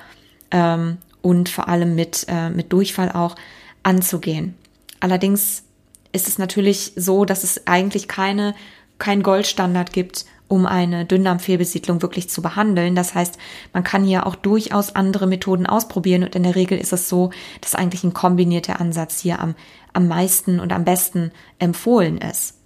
ähm, 0.52 0.98
und 1.22 1.48
vor 1.48 1.70
allem 1.70 1.96
mit, 1.96 2.26
äh, 2.28 2.50
mit 2.50 2.74
Durchfall 2.74 3.10
auch 3.10 3.38
anzugehen. 3.84 4.56
Allerdings 5.00 5.64
ist 6.12 6.28
es 6.28 6.38
natürlich 6.38 6.92
so, 6.98 7.24
dass 7.24 7.46
es 7.46 7.68
eigentlich 7.68 8.10
keine, 8.10 8.54
kein 8.98 9.24
Goldstandard 9.24 9.94
gibt, 9.94 10.26
um 10.48 10.66
eine 10.66 11.06
Dünndarmfehlbesiedlung 11.06 12.02
wirklich 12.02 12.30
zu 12.30 12.42
behandeln. 12.42 12.96
Das 12.96 13.16
heißt, 13.16 13.38
man 13.74 13.84
kann 13.84 14.04
hier 14.04 14.26
auch 14.26 14.36
durchaus 14.36 14.96
andere 14.96 15.28
Methoden 15.28 15.66
ausprobieren 15.66 16.24
und 16.24 16.36
in 16.36 16.44
der 16.44 16.56
Regel 16.56 16.78
ist 16.78 16.94
es 16.94 17.10
so, 17.10 17.32
dass 17.62 17.76
eigentlich 17.76 18.04
ein 18.04 18.14
kombinierter 18.14 18.80
Ansatz 18.80 19.20
hier 19.20 19.40
am, 19.40 19.56
am 19.94 20.08
meisten 20.08 20.60
und 20.60 20.74
am 20.74 20.86
besten 20.86 21.32
empfohlen 21.60 22.18
ist 22.18 22.57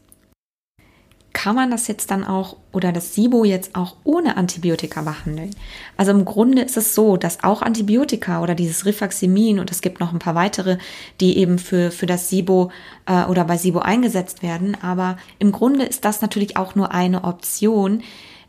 kann 1.34 1.56
man 1.56 1.72
das 1.72 1.88
jetzt 1.88 2.12
dann 2.12 2.24
auch 2.24 2.58
oder 2.72 2.92
das 2.92 3.16
SIBO 3.16 3.46
jetzt 3.46 3.76
auch 3.76 3.96
ohne 4.04 4.38
Antibiotika 4.38 5.02
behandeln? 5.02 5.56
Also 5.98 6.12
im 6.12 6.26
Grunde 6.26 6.62
ist 6.62 6.78
es 6.78 6.94
so, 6.94 7.18
dass 7.18 7.44
auch 7.44 7.62
Antibiotika 7.62 8.42
oder 8.42 8.54
dieses 8.54 8.86
Rifaximin 8.86 9.60
und 9.60 9.72
es 9.72 9.82
gibt 9.82 10.00
noch 10.00 10.12
ein 10.12 10.20
paar 10.20 10.36
weitere, 10.36 10.78
die 11.20 11.38
eben 11.38 11.58
für, 11.58 11.92
für 11.92 12.06
das 12.06 12.30
SIBO 12.30 12.72
äh, 13.06 13.24
oder 13.26 13.46
bei 13.46 13.58
SIBO 13.58 13.80
eingesetzt 13.80 14.44
werden. 14.44 14.76
Aber 14.82 15.18
im 15.40 15.52
Grunde 15.52 15.86
ist 15.86 16.06
das 16.06 16.22
natürlich 16.22 16.58
auch 16.58 16.76
nur 16.76 16.92
eine 16.92 17.24
Option, 17.24 18.04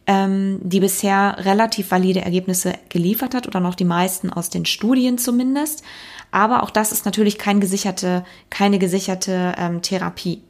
ähm, 0.06 0.58
die 0.62 0.80
bisher 0.80 1.36
relativ 1.38 1.90
valide 1.90 2.22
Ergebnisse 2.22 2.74
geliefert 2.88 3.34
hat 3.34 3.46
oder 3.46 3.60
noch 3.60 3.76
die 3.76 3.84
meisten 3.84 4.30
aus 4.30 4.50
den 4.50 4.66
Studien 4.66 5.18
zumindest. 5.18 5.84
Aber 6.32 6.62
auch 6.62 6.70
das 6.70 6.90
ist 6.90 7.04
natürlich 7.04 7.38
kein 7.38 7.60
gesicherte, 7.60 8.24
keine 8.50 8.78
gesicherte 8.78 9.54
ähm, 9.56 9.82
Therapie. 9.82 10.42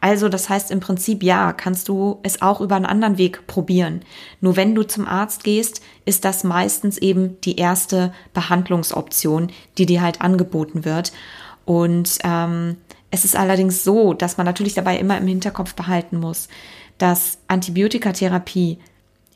Also 0.00 0.28
das 0.28 0.48
heißt 0.48 0.70
im 0.70 0.80
Prinzip 0.80 1.22
ja, 1.22 1.52
kannst 1.52 1.88
du 1.88 2.18
es 2.22 2.42
auch 2.42 2.60
über 2.60 2.76
einen 2.76 2.86
anderen 2.86 3.18
Weg 3.18 3.46
probieren. 3.46 4.02
Nur 4.40 4.56
wenn 4.56 4.74
du 4.74 4.82
zum 4.82 5.06
Arzt 5.06 5.44
gehst, 5.44 5.82
ist 6.04 6.24
das 6.24 6.44
meistens 6.44 6.98
eben 6.98 7.40
die 7.42 7.56
erste 7.56 8.12
Behandlungsoption, 8.34 9.50
die 9.76 9.86
dir 9.86 10.02
halt 10.02 10.20
angeboten 10.20 10.84
wird. 10.84 11.12
Und 11.64 12.18
ähm, 12.24 12.76
es 13.10 13.24
ist 13.24 13.36
allerdings 13.36 13.84
so, 13.84 14.14
dass 14.14 14.36
man 14.36 14.46
natürlich 14.46 14.74
dabei 14.74 14.98
immer 14.98 15.18
im 15.18 15.26
Hinterkopf 15.26 15.74
behalten 15.74 16.18
muss, 16.18 16.48
dass 16.98 17.38
Antibiotikatherapie 17.48 18.78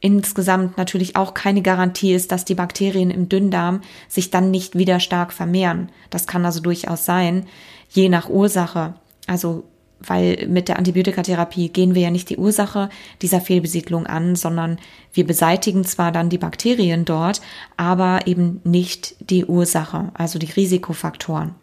insgesamt 0.00 0.76
natürlich 0.76 1.16
auch 1.16 1.32
keine 1.32 1.62
Garantie 1.62 2.12
ist, 2.12 2.32
dass 2.32 2.44
die 2.44 2.56
Bakterien 2.56 3.10
im 3.10 3.28
Dünndarm 3.28 3.82
sich 4.08 4.30
dann 4.30 4.50
nicht 4.50 4.76
wieder 4.76 4.98
stark 4.98 5.32
vermehren. 5.32 5.90
Das 6.10 6.26
kann 6.26 6.44
also 6.44 6.60
durchaus 6.60 7.04
sein, 7.04 7.46
je 7.88 8.08
nach 8.08 8.28
Ursache. 8.28 8.94
Also 9.26 9.64
weil 10.06 10.46
mit 10.48 10.68
der 10.68 10.78
Antibiotikatherapie 10.78 11.68
gehen 11.68 11.94
wir 11.94 12.02
ja 12.02 12.10
nicht 12.10 12.30
die 12.30 12.36
Ursache 12.36 12.88
dieser 13.20 13.40
Fehlbesiedlung 13.40 14.06
an, 14.06 14.36
sondern 14.36 14.78
wir 15.12 15.26
beseitigen 15.26 15.84
zwar 15.84 16.12
dann 16.12 16.28
die 16.28 16.38
Bakterien 16.38 17.04
dort, 17.04 17.40
aber 17.76 18.26
eben 18.26 18.60
nicht 18.64 19.16
die 19.30 19.44
Ursache, 19.44 20.10
also 20.14 20.38
die 20.38 20.50
Risikofaktoren. 20.50 21.54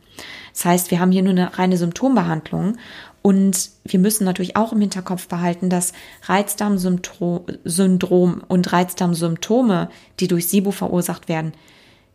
Das 0.53 0.65
heißt, 0.65 0.91
wir 0.91 0.99
haben 0.99 1.11
hier 1.11 1.23
nur 1.23 1.31
eine 1.31 1.57
reine 1.57 1.77
Symptombehandlung 1.77 2.77
und 3.21 3.69
wir 3.85 3.99
müssen 3.99 4.23
natürlich 4.23 4.55
auch 4.55 4.73
im 4.73 4.81
Hinterkopf 4.81 5.27
behalten, 5.27 5.69
dass 5.69 5.93
Reizdarmsyndrom 6.23 8.43
und 8.47 8.73
Reizdarmsymptome, 8.73 9.89
die 10.19 10.27
durch 10.27 10.47
SIBO 10.47 10.71
verursacht 10.71 11.29
werden, 11.29 11.53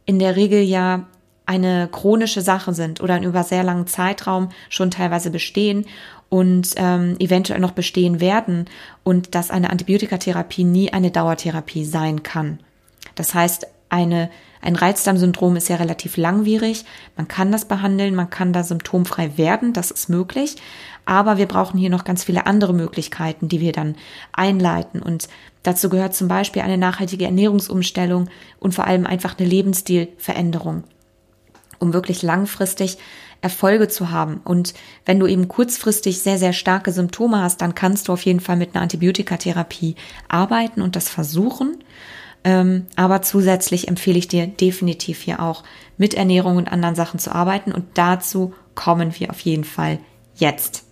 in 0.07 0.19
der 0.19 0.37
Regel 0.37 0.63
ja 0.63 1.07
eine 1.47 1.89
chronische 1.89 2.41
Sache 2.41 2.73
sind 2.73 3.01
oder 3.01 3.21
über 3.21 3.43
sehr 3.43 3.63
langen 3.63 3.87
Zeitraum 3.87 4.51
schon 4.71 4.91
teilweise 4.91 5.31
bestehen 5.31 5.87
und 6.29 6.71
ähm, 6.77 7.17
eventuell 7.19 7.61
noch 7.61 7.73
bestehen 7.73 8.21
werden 8.21 8.65
und 9.03 9.35
dass 9.35 9.51
eine 9.51 9.71
Antibiotikatherapie 9.71 10.65
nie 10.65 10.93
eine 10.93 11.11
Dauertherapie 11.11 11.85
sein 11.85 12.23
kann. 12.23 12.61
Das 13.15 13.35
heißt, 13.35 13.67
eine, 13.91 14.31
ein 14.61 14.75
Reizdarmsyndrom 14.75 15.55
ist 15.57 15.69
ja 15.69 15.77
relativ 15.77 16.17
langwierig. 16.17 16.85
Man 17.17 17.29
kann 17.29 17.53
das 17.53 17.67
behandeln, 17.67 18.15
man 18.15 18.31
kann 18.31 18.53
da 18.53 18.65
symptomfrei 18.65 19.37
werden, 19.37 19.73
das 19.73 19.91
ist 19.91 20.09
möglich. 20.09 20.57
Aber 21.05 21.37
wir 21.37 21.47
brauchen 21.47 21.79
hier 21.79 21.91
noch 21.91 22.05
ganz 22.05 22.25
viele 22.25 22.47
andere 22.47 22.73
Möglichkeiten, 22.73 23.49
die 23.49 23.61
wir 23.61 23.73
dann 23.73 23.95
einleiten. 24.33 25.03
Und 25.03 25.29
dazu 25.63 25.91
gehört 25.91 26.15
zum 26.15 26.29
Beispiel 26.29 26.63
eine 26.63 26.79
nachhaltige 26.79 27.27
Ernährungsumstellung 27.27 28.31
und 28.59 28.75
vor 28.75 28.87
allem 28.87 29.07
einfach 29.07 29.39
eine 29.39 29.47
Lebensstilveränderung 29.47 30.85
um 31.79 31.93
wirklich 31.93 32.23
langfristig 32.23 32.99
Erfolge 33.41 33.89
zu 33.89 34.11
haben. 34.11 34.41
Und 34.45 34.75
wenn 35.05 35.21
du 35.21 35.27
eben 35.27 35.49
kurzfristig 35.49 36.21
sehr, 36.21 36.39
sehr 36.39 36.53
starke 36.53 36.93
Symptome 36.93 37.43
hast, 37.43 37.61
dann 37.61 37.75
kannst 37.75 38.09
du 38.09 38.13
auf 38.13 38.23
jeden 38.23 38.41
Fall 38.41 38.57
mit 38.57 38.75
einer 38.75 38.83
Antibiotikatherapie 38.83 39.97
arbeiten 40.29 40.81
und 40.81 40.97
das 40.97 41.09
versuchen. 41.09 41.85
Ähm, 42.43 42.87
aber 42.97 43.23
zusätzlich 43.23 43.89
empfehle 43.89 44.19
ich 44.19 44.29
dir 44.29 44.47
definitiv 44.47 45.21
hier 45.21 45.41
auch 45.41 45.63
mit 45.99 46.15
Ernährung 46.15 46.57
und 46.57 46.71
anderen 46.71 46.95
Sachen 46.95 47.19
zu 47.19 47.35
arbeiten. 47.35 47.73
Und 47.73 47.85
dazu 47.95 48.55
kommen 48.75 49.13
wir 49.19 49.31
auf 49.31 49.41
jeden 49.41 49.65
Fall 49.65 49.99
jetzt. 50.37 50.84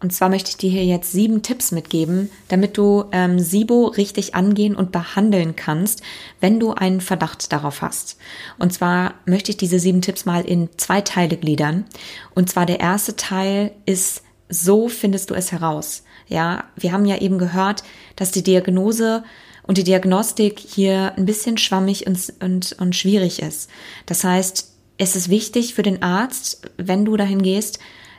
Und 0.00 0.12
zwar 0.12 0.28
möchte 0.28 0.50
ich 0.50 0.58
dir 0.58 0.70
hier 0.70 0.84
jetzt 0.84 1.12
sieben 1.12 1.42
Tipps 1.42 1.72
mitgeben, 1.72 2.30
damit 2.48 2.76
du 2.76 3.04
ähm, 3.12 3.38
SIBO 3.38 3.86
richtig 3.86 4.34
angehen 4.34 4.76
und 4.76 4.92
behandeln 4.92 5.56
kannst, 5.56 6.02
wenn 6.40 6.60
du 6.60 6.72
einen 6.72 7.00
Verdacht 7.00 7.50
darauf 7.50 7.80
hast. 7.80 8.18
Und 8.58 8.74
zwar 8.74 9.14
möchte 9.24 9.50
ich 9.50 9.56
diese 9.56 9.78
sieben 9.78 10.02
Tipps 10.02 10.26
mal 10.26 10.44
in 10.44 10.68
zwei 10.76 11.00
Teile 11.00 11.38
gliedern. 11.38 11.86
Und 12.34 12.50
zwar 12.50 12.66
der 12.66 12.80
erste 12.80 13.16
Teil 13.16 13.72
ist, 13.86 14.22
so 14.50 14.88
findest 14.88 15.30
du 15.30 15.34
es 15.34 15.50
heraus. 15.50 16.02
Ja, 16.28 16.64
wir 16.76 16.92
haben 16.92 17.06
ja 17.06 17.18
eben 17.18 17.38
gehört, 17.38 17.82
dass 18.16 18.30
die 18.32 18.42
Diagnose 18.42 19.24
und 19.62 19.78
die 19.78 19.84
Diagnostik 19.84 20.58
hier 20.58 21.14
ein 21.16 21.24
bisschen 21.24 21.56
schwammig 21.56 22.06
und, 22.06 22.32
und, 22.40 22.76
und 22.78 22.94
schwierig 22.94 23.40
ist. 23.40 23.70
Das 24.04 24.24
heißt, 24.24 24.72
es 24.98 25.16
ist 25.16 25.30
wichtig 25.30 25.74
für 25.74 25.82
den 25.82 26.02
Arzt, 26.02 26.62
wenn 26.76 27.04
du 27.04 27.16
dahin 27.16 27.42
gehst, 27.42 27.78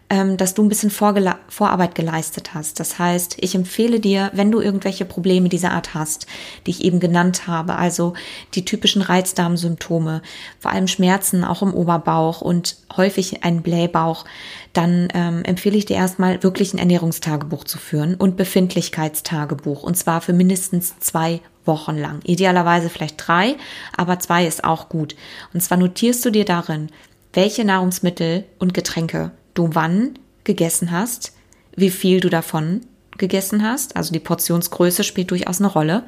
dass 0.10 0.54
du 0.54 0.64
ein 0.64 0.70
bisschen 0.70 0.90
Vorgela 0.90 1.38
Vorarbeit 1.50 1.94
geleistet 1.94 2.54
hast. 2.54 2.80
Das 2.80 2.98
heißt, 2.98 3.38
ich 3.40 3.56
empfehle 3.56 4.00
dir, 4.00 4.32
wenn 4.34 4.52
du 4.52 4.62
irgendwelche 4.62 5.04
Probleme 5.04 5.50
dieser 5.50 5.72
Art 5.72 5.94
hast, 5.94 6.28
die 6.66 6.72
ich 6.72 6.84
eben 6.86 7.02
genannt 7.02 7.48
habe, 7.48 7.76
also 7.76 8.14
die 8.54 8.64
typischen 8.64 9.02
Reizdarmsymptome, 9.02 10.22
vor 10.60 10.72
allem 10.72 10.88
Schmerzen 10.88 11.44
auch 11.44 11.62
im 11.62 11.74
Oberbauch 11.74 12.40
und 12.40 12.78
häufig 12.96 13.44
ein 13.44 13.62
Blähbauch, 13.62 14.24
dann 14.72 15.10
ähm, 15.14 15.44
empfehle 15.44 15.76
ich 15.76 15.86
dir 15.86 15.98
erstmal 15.98 16.42
wirklich 16.42 16.74
ein 16.74 16.80
Ernährungstagebuch 16.80 17.66
zu 17.66 17.78
führen 17.78 18.16
und 18.16 18.38
Befindlichkeitstagebuch 18.38 19.84
und 19.84 19.98
zwar 19.98 20.22
für 20.22 20.34
mindestens 20.34 20.98
zwei 21.00 21.42
Wochen 21.66 21.98
lang. 21.98 22.22
Idealerweise 22.24 22.90
vielleicht 22.90 23.28
drei, 23.28 23.58
aber 23.98 24.20
zwei 24.20 24.48
ist 24.48 24.64
auch 24.64 24.88
gut. 24.88 25.18
Und 25.54 25.62
zwar 25.62 25.78
notierst 25.78 26.24
du 26.24 26.30
dir 26.30 26.46
darin, 26.46 26.90
welche 27.34 27.66
Nahrungsmittel 27.66 28.46
und 28.58 28.74
Getränke 28.74 29.32
du 29.58 29.70
wann 29.74 30.18
gegessen 30.44 30.92
hast, 30.92 31.34
wie 31.76 31.90
viel 31.90 32.20
du 32.20 32.30
davon 32.30 32.82
gegessen 33.18 33.64
hast, 33.64 33.96
also 33.96 34.12
die 34.14 34.20
Portionsgröße 34.20 35.04
spielt 35.04 35.32
durchaus 35.32 35.60
eine 35.60 35.68
Rolle, 35.68 36.04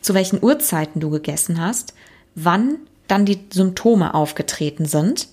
zu 0.00 0.14
welchen 0.14 0.42
Uhrzeiten 0.42 1.00
du 1.00 1.10
gegessen 1.10 1.60
hast, 1.60 1.94
wann 2.34 2.76
dann 3.08 3.24
die 3.24 3.40
Symptome 3.50 4.14
aufgetreten 4.14 4.86
sind 4.86 5.28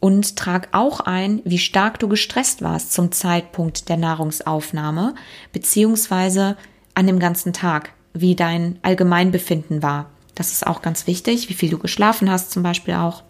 und 0.00 0.36
trag 0.36 0.68
auch 0.72 1.00
ein, 1.00 1.42
wie 1.44 1.58
stark 1.58 1.98
du 1.98 2.08
gestresst 2.08 2.62
warst 2.62 2.92
zum 2.92 3.12
Zeitpunkt 3.12 3.88
der 3.88 3.96
Nahrungsaufnahme, 3.96 5.14
beziehungsweise 5.52 6.56
an 6.94 7.06
dem 7.06 7.18
ganzen 7.18 7.52
Tag, 7.52 7.92
wie 8.14 8.34
dein 8.34 8.78
Allgemeinbefinden 8.82 9.82
war. 9.82 10.10
Das 10.34 10.52
ist 10.52 10.66
auch 10.66 10.82
ganz 10.82 11.06
wichtig, 11.06 11.48
wie 11.48 11.54
viel 11.54 11.70
du 11.70 11.78
geschlafen 11.78 12.30
hast 12.30 12.50
zum 12.50 12.62
Beispiel 12.62 12.94
auch, 12.94 13.22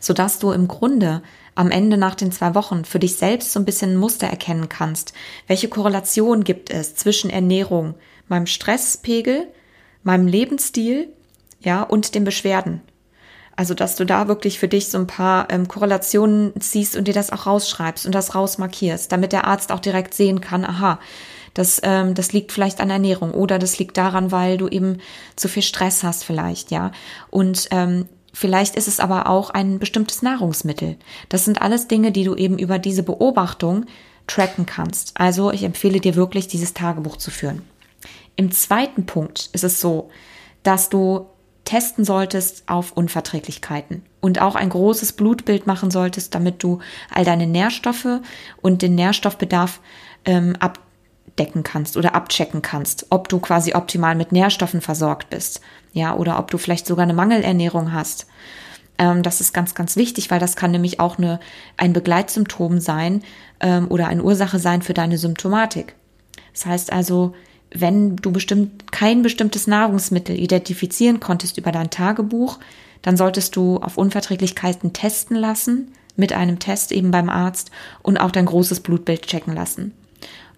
sodass 0.00 0.38
du 0.38 0.52
im 0.52 0.68
Grunde 0.68 1.22
am 1.54 1.70
Ende 1.70 1.96
nach 1.96 2.14
den 2.14 2.32
zwei 2.32 2.54
Wochen 2.54 2.84
für 2.84 2.98
dich 2.98 3.16
selbst 3.16 3.52
so 3.52 3.60
ein 3.60 3.64
bisschen 3.64 3.92
ein 3.92 3.96
Muster 3.96 4.26
erkennen 4.26 4.68
kannst. 4.68 5.12
Welche 5.46 5.68
Korrelation 5.68 6.44
gibt 6.44 6.70
es 6.70 6.94
zwischen 6.94 7.30
Ernährung, 7.30 7.94
meinem 8.28 8.46
Stresspegel, 8.46 9.46
meinem 10.02 10.26
Lebensstil, 10.26 11.08
ja, 11.60 11.82
und 11.82 12.14
den 12.14 12.24
Beschwerden? 12.24 12.80
Also, 13.54 13.74
dass 13.74 13.96
du 13.96 14.06
da 14.06 14.28
wirklich 14.28 14.58
für 14.58 14.68
dich 14.68 14.88
so 14.88 14.96
ein 14.96 15.06
paar 15.06 15.50
ähm, 15.50 15.68
Korrelationen 15.68 16.58
ziehst 16.58 16.96
und 16.96 17.06
dir 17.06 17.14
das 17.14 17.30
auch 17.30 17.46
rausschreibst 17.46 18.06
und 18.06 18.14
das 18.14 18.34
rausmarkierst, 18.34 19.12
damit 19.12 19.32
der 19.32 19.46
Arzt 19.46 19.72
auch 19.72 19.80
direkt 19.80 20.14
sehen 20.14 20.40
kann, 20.40 20.64
aha, 20.64 20.98
das, 21.52 21.80
ähm, 21.82 22.14
das 22.14 22.32
liegt 22.32 22.50
vielleicht 22.50 22.80
an 22.80 22.88
Ernährung 22.88 23.32
oder 23.32 23.58
das 23.58 23.78
liegt 23.78 23.98
daran, 23.98 24.32
weil 24.32 24.56
du 24.56 24.68
eben 24.68 24.98
zu 25.36 25.48
viel 25.48 25.62
Stress 25.62 26.02
hast 26.02 26.24
vielleicht, 26.24 26.70
ja. 26.70 26.92
Und 27.28 27.68
ähm, 27.72 28.08
Vielleicht 28.32 28.76
ist 28.76 28.88
es 28.88 28.98
aber 28.98 29.26
auch 29.26 29.50
ein 29.50 29.78
bestimmtes 29.78 30.22
Nahrungsmittel. 30.22 30.96
Das 31.28 31.44
sind 31.44 31.60
alles 31.60 31.86
Dinge, 31.86 32.12
die 32.12 32.24
du 32.24 32.34
eben 32.34 32.58
über 32.58 32.78
diese 32.78 33.02
Beobachtung 33.02 33.84
tracken 34.26 34.66
kannst. 34.66 35.12
Also 35.20 35.50
ich 35.50 35.64
empfehle 35.64 36.00
dir 36.00 36.14
wirklich, 36.14 36.48
dieses 36.48 36.74
Tagebuch 36.74 37.16
zu 37.16 37.30
führen. 37.30 37.62
Im 38.36 38.50
zweiten 38.50 39.04
Punkt 39.04 39.50
ist 39.52 39.64
es 39.64 39.80
so, 39.80 40.10
dass 40.62 40.88
du 40.88 41.26
testen 41.64 42.04
solltest 42.04 42.64
auf 42.66 42.92
Unverträglichkeiten 42.92 44.02
und 44.20 44.40
auch 44.40 44.54
ein 44.54 44.70
großes 44.70 45.12
Blutbild 45.12 45.66
machen 45.66 45.90
solltest, 45.90 46.34
damit 46.34 46.62
du 46.62 46.80
all 47.10 47.24
deine 47.24 47.46
Nährstoffe 47.46 48.20
und 48.60 48.82
den 48.82 48.94
Nährstoffbedarf 48.94 49.80
ähm, 50.24 50.56
abdecken 50.58 51.62
kannst 51.62 51.96
oder 51.96 52.14
abchecken 52.14 52.62
kannst, 52.62 53.06
ob 53.10 53.28
du 53.28 53.38
quasi 53.38 53.74
optimal 53.74 54.14
mit 54.14 54.32
Nährstoffen 54.32 54.80
versorgt 54.80 55.30
bist 55.30 55.60
ja, 55.92 56.14
oder 56.16 56.38
ob 56.38 56.50
du 56.50 56.58
vielleicht 56.58 56.86
sogar 56.86 57.04
eine 57.04 57.14
Mangelernährung 57.14 57.92
hast. 57.92 58.26
Ähm, 58.98 59.22
das 59.22 59.40
ist 59.40 59.52
ganz, 59.52 59.74
ganz 59.74 59.96
wichtig, 59.96 60.30
weil 60.30 60.40
das 60.40 60.56
kann 60.56 60.70
nämlich 60.70 61.00
auch 61.00 61.18
eine, 61.18 61.40
ein 61.76 61.92
Begleitsymptom 61.92 62.80
sein 62.80 63.22
ähm, 63.60 63.88
oder 63.88 64.08
eine 64.08 64.22
Ursache 64.22 64.58
sein 64.58 64.82
für 64.82 64.94
deine 64.94 65.18
Symptomatik. 65.18 65.94
Das 66.52 66.66
heißt 66.66 66.92
also, 66.92 67.34
wenn 67.74 68.16
du 68.16 68.32
bestimmt 68.32 68.92
kein 68.92 69.22
bestimmtes 69.22 69.66
Nahrungsmittel 69.66 70.38
identifizieren 70.38 71.20
konntest 71.20 71.56
über 71.58 71.72
dein 71.72 71.90
Tagebuch, 71.90 72.58
dann 73.00 73.16
solltest 73.16 73.56
du 73.56 73.78
auf 73.78 73.98
Unverträglichkeiten 73.98 74.92
testen 74.92 75.36
lassen, 75.36 75.92
mit 76.14 76.32
einem 76.32 76.58
Test 76.58 76.92
eben 76.92 77.10
beim 77.10 77.30
Arzt 77.30 77.70
und 78.02 78.18
auch 78.18 78.30
dein 78.30 78.46
großes 78.46 78.80
Blutbild 78.80 79.26
checken 79.26 79.54
lassen. 79.54 79.94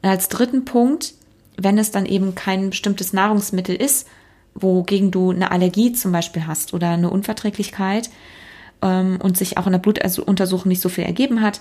Und 0.03 0.09
als 0.09 0.29
dritten 0.29 0.65
Punkt, 0.65 1.15
wenn 1.57 1.79
es 1.79 1.93
dann 1.93 2.07
eben 2.07 2.35
kein 2.35 2.71
bestimmtes 2.71 3.13
Nahrungsmittel 3.13 3.77
ist, 3.77 4.09
wogegen 4.55 5.11
du 5.11 5.31
eine 5.31 5.51
Allergie 5.51 5.93
zum 5.93 6.13
Beispiel 6.13 6.47
hast 6.47 6.75
oder 6.75 6.91
eine 6.91 7.11
Unverträglichkeit 7.11 8.11
ähm, 8.83 9.19
und 9.23 9.37
sich 9.37 9.59
auch 9.59 9.67
in 9.67 9.73
der 9.73 9.79
Blutuntersuchung 9.81 10.69
nicht 10.69 10.81
so 10.81 10.89
viel 10.89 11.05
ergeben 11.05 11.41
hat, 11.41 11.61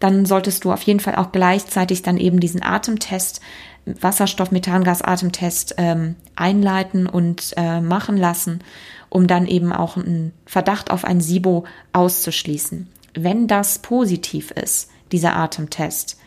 dann 0.00 0.26
solltest 0.26 0.64
du 0.64 0.72
auf 0.72 0.82
jeden 0.82 1.00
Fall 1.00 1.16
auch 1.16 1.32
gleichzeitig 1.32 2.02
dann 2.02 2.18
eben 2.18 2.38
diesen 2.40 2.62
Atemtest, 2.62 3.40
Wasserstoff-Methangas-Atemtest 3.86 5.74
ähm, 5.78 6.14
einleiten 6.36 7.06
und 7.06 7.54
äh, 7.56 7.80
machen 7.80 8.16
lassen, 8.16 8.60
um 9.08 9.26
dann 9.26 9.46
eben 9.46 9.72
auch 9.72 9.96
einen 9.96 10.32
Verdacht 10.46 10.90
auf 10.90 11.04
ein 11.04 11.20
SIBO 11.20 11.64
auszuschließen. 11.92 12.88
Wenn 13.14 13.48
das 13.48 13.80
positiv 13.80 14.50
ist, 14.52 14.90
dieser 15.10 15.34
Atemtest, 15.34 16.18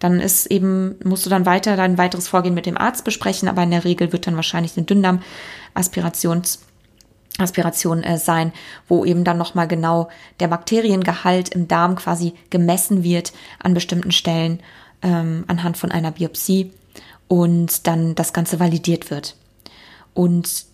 dann 0.00 0.18
ist 0.18 0.46
eben, 0.46 0.96
musst 1.04 1.24
du 1.24 1.30
dann 1.30 1.46
weiter 1.46 1.76
dein 1.76 1.98
weiteres 1.98 2.26
Vorgehen 2.26 2.54
mit 2.54 2.66
dem 2.66 2.76
Arzt 2.76 3.04
besprechen, 3.04 3.48
aber 3.48 3.62
in 3.62 3.70
der 3.70 3.84
Regel 3.84 4.12
wird 4.12 4.26
dann 4.26 4.36
wahrscheinlich 4.36 4.76
eine 4.76 4.86
Dünndarmaspirations 4.86 6.60
Aspiration 7.38 8.02
äh, 8.02 8.18
sein, 8.18 8.52
wo 8.88 9.04
eben 9.04 9.24
dann 9.24 9.38
nochmal 9.38 9.68
genau 9.68 10.08
der 10.40 10.48
Bakteriengehalt 10.48 11.50
im 11.50 11.68
Darm 11.68 11.94
quasi 11.96 12.34
gemessen 12.50 13.04
wird 13.04 13.32
an 13.62 13.72
bestimmten 13.72 14.12
Stellen 14.12 14.60
ähm, 15.02 15.44
anhand 15.46 15.76
von 15.76 15.90
einer 15.90 16.10
Biopsie 16.10 16.72
und 17.28 17.86
dann 17.86 18.14
das 18.14 18.32
Ganze 18.32 18.60
validiert 18.60 19.10
wird. 19.10 19.36
Und 20.12 20.66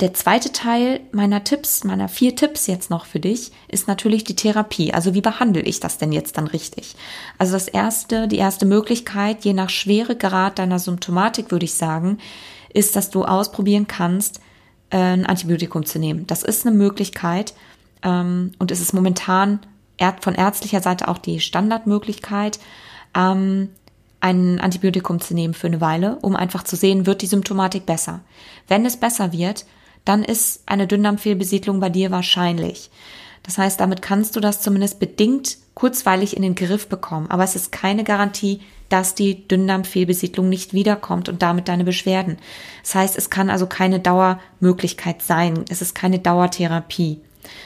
der 0.00 0.14
zweite 0.14 0.52
Teil 0.52 1.00
meiner 1.12 1.44
Tipps, 1.44 1.84
meiner 1.84 2.08
vier 2.08 2.34
Tipps 2.34 2.66
jetzt 2.66 2.90
noch 2.90 3.04
für 3.04 3.20
dich, 3.20 3.52
ist 3.68 3.86
natürlich 3.86 4.24
die 4.24 4.36
Therapie. 4.36 4.94
Also 4.94 5.14
wie 5.14 5.20
behandle 5.20 5.60
ich 5.60 5.80
das 5.80 5.98
denn 5.98 6.12
jetzt 6.12 6.38
dann 6.38 6.46
richtig? 6.46 6.96
Also 7.38 7.52
das 7.52 7.68
erste, 7.68 8.26
die 8.26 8.38
erste 8.38 8.66
Möglichkeit, 8.66 9.44
je 9.44 9.52
nach 9.52 9.68
Schweregrad 9.68 10.58
deiner 10.58 10.78
Symptomatik, 10.78 11.50
würde 11.50 11.66
ich 11.66 11.74
sagen, 11.74 12.18
ist, 12.72 12.96
dass 12.96 13.10
du 13.10 13.24
ausprobieren 13.24 13.86
kannst, 13.86 14.40
äh, 14.90 14.96
ein 14.96 15.26
Antibiotikum 15.26 15.84
zu 15.84 15.98
nehmen. 15.98 16.26
Das 16.26 16.42
ist 16.42 16.66
eine 16.66 16.74
Möglichkeit 16.74 17.54
ähm, 18.02 18.52
und 18.58 18.70
es 18.70 18.80
ist 18.80 18.94
momentan 18.94 19.60
von 20.20 20.34
ärztlicher 20.34 20.80
Seite 20.80 21.08
auch 21.08 21.18
die 21.18 21.40
Standardmöglichkeit, 21.40 22.58
ähm, 23.14 23.68
ein 24.20 24.60
Antibiotikum 24.60 25.20
zu 25.20 25.34
nehmen 25.34 25.52
für 25.52 25.66
eine 25.66 25.80
Weile, 25.80 26.16
um 26.22 26.36
einfach 26.36 26.62
zu 26.62 26.76
sehen, 26.76 27.06
wird 27.06 27.22
die 27.22 27.26
Symptomatik 27.26 27.86
besser. 27.86 28.20
Wenn 28.66 28.86
es 28.86 28.96
besser 28.98 29.32
wird, 29.32 29.66
dann 30.04 30.24
ist 30.24 30.62
eine 30.66 30.86
Dünndarmfehlbesiedlung 30.86 31.80
bei 31.80 31.90
dir 31.90 32.10
wahrscheinlich. 32.10 32.90
Das 33.42 33.58
heißt, 33.58 33.80
damit 33.80 34.02
kannst 34.02 34.36
du 34.36 34.40
das 34.40 34.60
zumindest 34.60 35.00
bedingt 35.00 35.58
kurzweilig 35.74 36.36
in 36.36 36.42
den 36.42 36.54
Griff 36.54 36.88
bekommen. 36.88 37.30
Aber 37.30 37.44
es 37.44 37.56
ist 37.56 37.72
keine 37.72 38.04
Garantie, 38.04 38.60
dass 38.90 39.14
die 39.14 39.46
Dünndarmfehlbesiedlung 39.48 40.48
nicht 40.48 40.74
wiederkommt 40.74 41.28
und 41.28 41.42
damit 41.42 41.68
deine 41.68 41.84
Beschwerden. 41.84 42.38
Das 42.82 42.94
heißt, 42.94 43.16
es 43.16 43.30
kann 43.30 43.48
also 43.48 43.66
keine 43.66 44.00
Dauermöglichkeit 44.00 45.22
sein. 45.22 45.64
Es 45.68 45.80
ist 45.80 45.94
keine 45.94 46.18
Dauertherapie. 46.18 47.20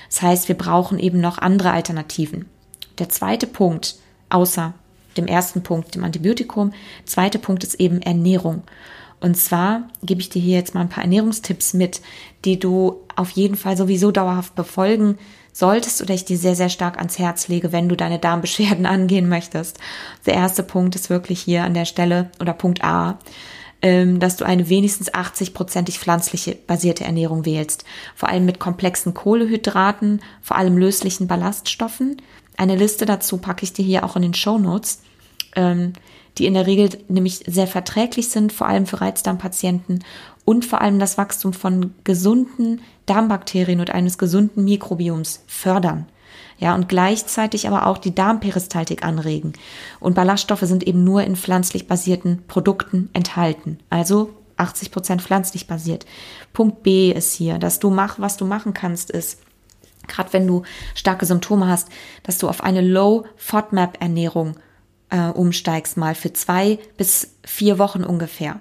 Das 0.08 0.22
heißt, 0.22 0.48
wir 0.48 0.56
brauchen 0.56 0.98
eben 0.98 1.20
noch 1.20 1.38
andere 1.38 1.72
Alternativen. 1.72 2.46
Der 2.98 3.08
zweite 3.08 3.46
Punkt, 3.46 3.96
außer 4.28 4.74
dem 5.16 5.26
ersten 5.26 5.62
Punkt, 5.62 5.94
dem 5.94 6.04
Antibiotikum, 6.04 6.72
zweite 7.04 7.38
Punkt 7.38 7.64
ist 7.64 7.80
eben 7.80 8.02
Ernährung. 8.02 8.62
Und 9.24 9.36
zwar 9.36 9.88
gebe 10.02 10.20
ich 10.20 10.28
dir 10.28 10.42
hier 10.42 10.58
jetzt 10.58 10.74
mal 10.74 10.82
ein 10.82 10.90
paar 10.90 11.02
Ernährungstipps 11.02 11.72
mit, 11.72 12.02
die 12.44 12.58
du 12.58 13.00
auf 13.16 13.30
jeden 13.30 13.56
Fall 13.56 13.74
sowieso 13.74 14.10
dauerhaft 14.10 14.54
befolgen 14.54 15.16
solltest 15.50 16.02
oder 16.02 16.12
ich 16.12 16.26
dir 16.26 16.36
sehr, 16.36 16.54
sehr 16.54 16.68
stark 16.68 16.98
ans 16.98 17.18
Herz 17.18 17.48
lege, 17.48 17.72
wenn 17.72 17.88
du 17.88 17.96
deine 17.96 18.18
Darmbeschwerden 18.18 18.84
angehen 18.94 19.30
möchtest. 19.30 19.78
Der 20.26 20.34
erste 20.34 20.62
Punkt 20.62 20.94
ist 20.94 21.08
wirklich 21.08 21.40
hier 21.40 21.64
an 21.64 21.72
der 21.72 21.86
Stelle 21.86 22.32
oder 22.38 22.52
Punkt 22.52 22.84
A, 22.84 23.18
ähm, 23.80 24.20
dass 24.20 24.36
du 24.36 24.44
eine 24.44 24.68
wenigstens 24.68 25.10
80-prozentig 25.10 25.98
pflanzliche 25.98 26.54
basierte 26.54 27.04
Ernährung 27.04 27.46
wählst. 27.46 27.86
Vor 28.14 28.28
allem 28.28 28.44
mit 28.44 28.58
komplexen 28.58 29.14
Kohlehydraten, 29.14 30.20
vor 30.42 30.58
allem 30.58 30.76
löslichen 30.76 31.28
Ballaststoffen. 31.28 32.20
Eine 32.58 32.76
Liste 32.76 33.06
dazu 33.06 33.38
packe 33.38 33.64
ich 33.64 33.72
dir 33.72 33.86
hier 33.86 34.04
auch 34.04 34.16
in 34.16 34.22
den 34.22 34.34
Show 34.34 34.58
Notes 34.58 35.00
ähm, 35.56 35.94
die 36.38 36.46
in 36.46 36.54
der 36.54 36.66
Regel 36.66 36.90
nämlich 37.08 37.44
sehr 37.46 37.66
verträglich 37.66 38.28
sind, 38.28 38.52
vor 38.52 38.66
allem 38.66 38.86
für 38.86 39.00
Reizdarmpatienten 39.00 40.04
und 40.44 40.64
vor 40.64 40.80
allem 40.80 40.98
das 40.98 41.16
Wachstum 41.16 41.52
von 41.52 41.94
gesunden 42.04 42.82
Darmbakterien 43.06 43.80
und 43.80 43.90
eines 43.90 44.18
gesunden 44.18 44.64
Mikrobioms 44.64 45.42
fördern. 45.46 46.06
Ja, 46.58 46.74
und 46.74 46.88
gleichzeitig 46.88 47.66
aber 47.66 47.86
auch 47.86 47.98
die 47.98 48.14
Darmperistaltik 48.14 49.04
anregen. 49.04 49.54
Und 50.00 50.14
Ballaststoffe 50.14 50.62
sind 50.62 50.86
eben 50.86 51.02
nur 51.02 51.24
in 51.24 51.36
pflanzlich 51.36 51.88
basierten 51.88 52.44
Produkten 52.46 53.10
enthalten. 53.12 53.78
Also 53.90 54.30
80 54.56 54.92
Prozent 54.92 55.22
pflanzlich 55.22 55.66
basiert. 55.66 56.06
Punkt 56.52 56.82
B 56.84 57.10
ist 57.10 57.32
hier, 57.32 57.58
dass 57.58 57.80
du 57.80 57.90
mach, 57.90 58.20
was 58.20 58.36
du 58.36 58.44
machen 58.44 58.72
kannst, 58.72 59.10
ist, 59.10 59.40
gerade 60.06 60.32
wenn 60.32 60.46
du 60.46 60.62
starke 60.94 61.26
Symptome 61.26 61.66
hast, 61.66 61.88
dass 62.22 62.38
du 62.38 62.48
auf 62.48 62.62
eine 62.62 62.80
Low 62.80 63.24
FODMAP 63.36 64.00
Ernährung 64.00 64.56
äh, 65.14 65.28
umsteigst, 65.28 65.96
mal 65.96 66.14
für 66.14 66.32
zwei 66.32 66.78
bis 66.96 67.36
vier 67.44 67.78
Wochen 67.78 68.04
ungefähr 68.04 68.60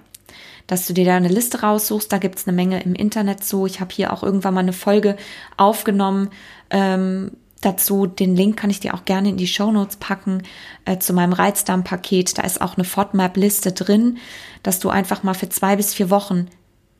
dass 0.66 0.86
du 0.86 0.94
dir 0.94 1.04
da 1.04 1.14
eine 1.14 1.28
Liste 1.28 1.60
raussuchst. 1.60 2.10
Da 2.10 2.16
gibt's 2.16 2.48
eine 2.48 2.56
Menge 2.56 2.82
im 2.82 2.94
Internet 2.94 3.44
zu. 3.44 3.66
Ich 3.66 3.80
habe 3.80 3.92
hier 3.94 4.14
auch 4.14 4.22
irgendwann 4.22 4.54
mal 4.54 4.60
eine 4.60 4.72
Folge 4.72 5.18
aufgenommen 5.58 6.30
ähm, 6.70 7.32
dazu. 7.60 8.06
Den 8.06 8.34
Link 8.34 8.56
kann 8.56 8.70
ich 8.70 8.80
dir 8.80 8.94
auch 8.94 9.04
gerne 9.04 9.28
in 9.28 9.36
die 9.36 9.46
Show 9.46 9.70
Notes 9.70 9.96
packen 9.96 10.42
äh, 10.86 10.96
zu 10.96 11.12
meinem 11.12 11.34
Reizdarmpaket. 11.34 12.38
Da 12.38 12.42
ist 12.44 12.62
auch 12.62 12.78
eine 12.78 12.84
FODMAP-Liste 12.84 13.72
drin, 13.72 14.16
dass 14.62 14.80
du 14.80 14.88
einfach 14.88 15.22
mal 15.22 15.34
für 15.34 15.50
zwei 15.50 15.76
bis 15.76 15.92
vier 15.92 16.08
Wochen 16.08 16.48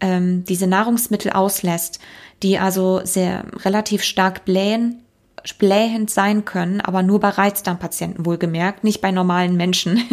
ähm, 0.01 0.45
diese 0.45 0.67
Nahrungsmittel 0.67 1.33
auslässt, 1.33 2.01
die 2.43 2.59
also 2.59 3.01
sehr 3.05 3.47
relativ 3.65 4.03
stark 4.03 4.45
blähen 4.45 5.04
blähend 5.59 6.11
sein 6.11 6.45
können, 6.45 6.81
aber 6.81 7.03
nur 7.03 7.21
bei 7.21 7.29
Reizdarmpatienten 7.29 8.25
wohlgemerkt, 8.25 8.83
nicht 8.83 9.01
bei 9.01 9.11
normalen 9.11 9.57
Menschen. 9.57 10.03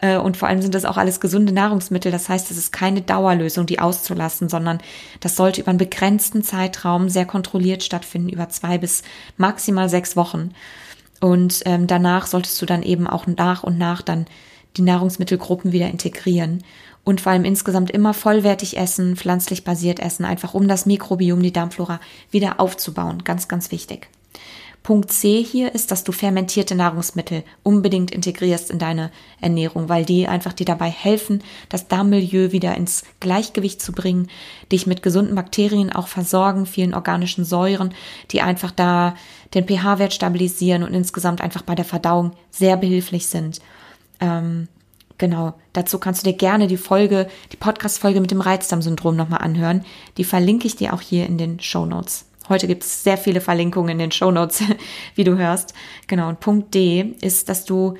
Äh, 0.00 0.16
und 0.16 0.36
vor 0.36 0.48
allem 0.48 0.62
sind 0.62 0.74
das 0.74 0.84
auch 0.84 0.96
alles 0.96 1.20
gesunde 1.20 1.52
Nahrungsmittel. 1.52 2.10
Das 2.10 2.28
heißt, 2.28 2.50
es 2.50 2.56
ist 2.56 2.72
keine 2.72 3.02
Dauerlösung, 3.02 3.66
die 3.66 3.78
auszulassen, 3.78 4.48
sondern 4.48 4.78
das 5.20 5.36
sollte 5.36 5.60
über 5.60 5.68
einen 5.68 5.78
begrenzten 5.78 6.42
Zeitraum 6.42 7.08
sehr 7.08 7.24
kontrolliert 7.24 7.84
stattfinden, 7.84 8.28
über 8.28 8.48
zwei 8.48 8.78
bis 8.78 9.02
maximal 9.36 9.88
sechs 9.88 10.16
Wochen. 10.16 10.54
Und 11.20 11.62
ähm, 11.66 11.86
danach 11.86 12.26
solltest 12.26 12.60
du 12.60 12.66
dann 12.66 12.82
eben 12.82 13.06
auch 13.06 13.28
nach 13.28 13.62
und 13.62 13.78
nach 13.78 14.02
dann 14.02 14.26
die 14.76 14.82
Nahrungsmittelgruppen 14.82 15.70
wieder 15.70 15.88
integrieren 15.88 16.64
und 17.04 17.20
vor 17.20 17.32
allem 17.32 17.44
insgesamt 17.44 17.90
immer 17.90 18.14
vollwertig 18.14 18.76
essen, 18.76 19.16
pflanzlich 19.16 19.64
basiert 19.64 20.00
essen, 20.00 20.24
einfach 20.24 20.54
um 20.54 20.68
das 20.68 20.86
Mikrobiom, 20.86 21.42
die 21.42 21.52
Darmflora 21.52 22.00
wieder 22.30 22.60
aufzubauen. 22.60 23.24
Ganz, 23.24 23.48
ganz 23.48 23.70
wichtig. 23.70 24.08
Punkt 24.82 25.12
C 25.12 25.42
hier 25.42 25.74
ist, 25.74 25.90
dass 25.90 26.02
du 26.02 26.10
fermentierte 26.10 26.74
Nahrungsmittel 26.74 27.44
unbedingt 27.62 28.10
integrierst 28.10 28.70
in 28.70 28.78
deine 28.78 29.10
Ernährung, 29.40 29.88
weil 29.88 30.04
die 30.04 30.26
einfach 30.26 30.52
dir 30.52 30.66
dabei 30.66 30.90
helfen, 30.90 31.42
das 31.68 31.86
Darmmilieu 31.86 32.50
wieder 32.50 32.76
ins 32.76 33.04
Gleichgewicht 33.20 33.80
zu 33.80 33.92
bringen, 33.92 34.28
dich 34.72 34.86
mit 34.86 35.02
gesunden 35.02 35.36
Bakterien 35.36 35.92
auch 35.92 36.08
versorgen, 36.08 36.66
vielen 36.66 36.94
organischen 36.94 37.44
Säuren, 37.44 37.94
die 38.32 38.40
einfach 38.40 38.72
da 38.72 39.14
den 39.54 39.66
pH-Wert 39.66 40.14
stabilisieren 40.14 40.82
und 40.82 40.94
insgesamt 40.94 41.40
einfach 41.40 41.62
bei 41.62 41.74
der 41.74 41.84
Verdauung 41.84 42.32
sehr 42.50 42.76
behilflich 42.76 43.26
sind. 43.26 43.60
Ähm, 44.20 44.68
Genau, 45.18 45.54
dazu 45.72 46.00
kannst 46.00 46.26
du 46.26 46.30
dir 46.30 46.36
gerne 46.36 46.66
die 46.66 46.76
Folge, 46.76 47.28
die 47.52 47.56
Podcast-Folge 47.56 48.20
mit 48.20 48.32
dem 48.32 48.40
Reizdarmsyndrom 48.40 49.14
nochmal 49.14 49.40
anhören. 49.40 49.84
Die 50.16 50.24
verlinke 50.24 50.66
ich 50.66 50.74
dir 50.74 50.92
auch 50.92 51.00
hier 51.00 51.26
in 51.26 51.38
den 51.38 51.60
Show 51.60 51.86
Notes. 51.86 52.24
Heute 52.48 52.66
gibt 52.66 52.82
es 52.82 53.04
sehr 53.04 53.18
viele 53.18 53.40
Verlinkungen 53.40 53.90
in 53.90 53.98
den 53.98 54.12
Show 54.12 54.30
Notes, 54.30 54.62
wie 55.14 55.24
du 55.24 55.36
hörst. 55.36 55.74
Genau, 56.06 56.28
und 56.28 56.40
Punkt 56.40 56.74
D 56.74 57.14
ist, 57.20 57.48
dass 57.48 57.64
du 57.64 57.96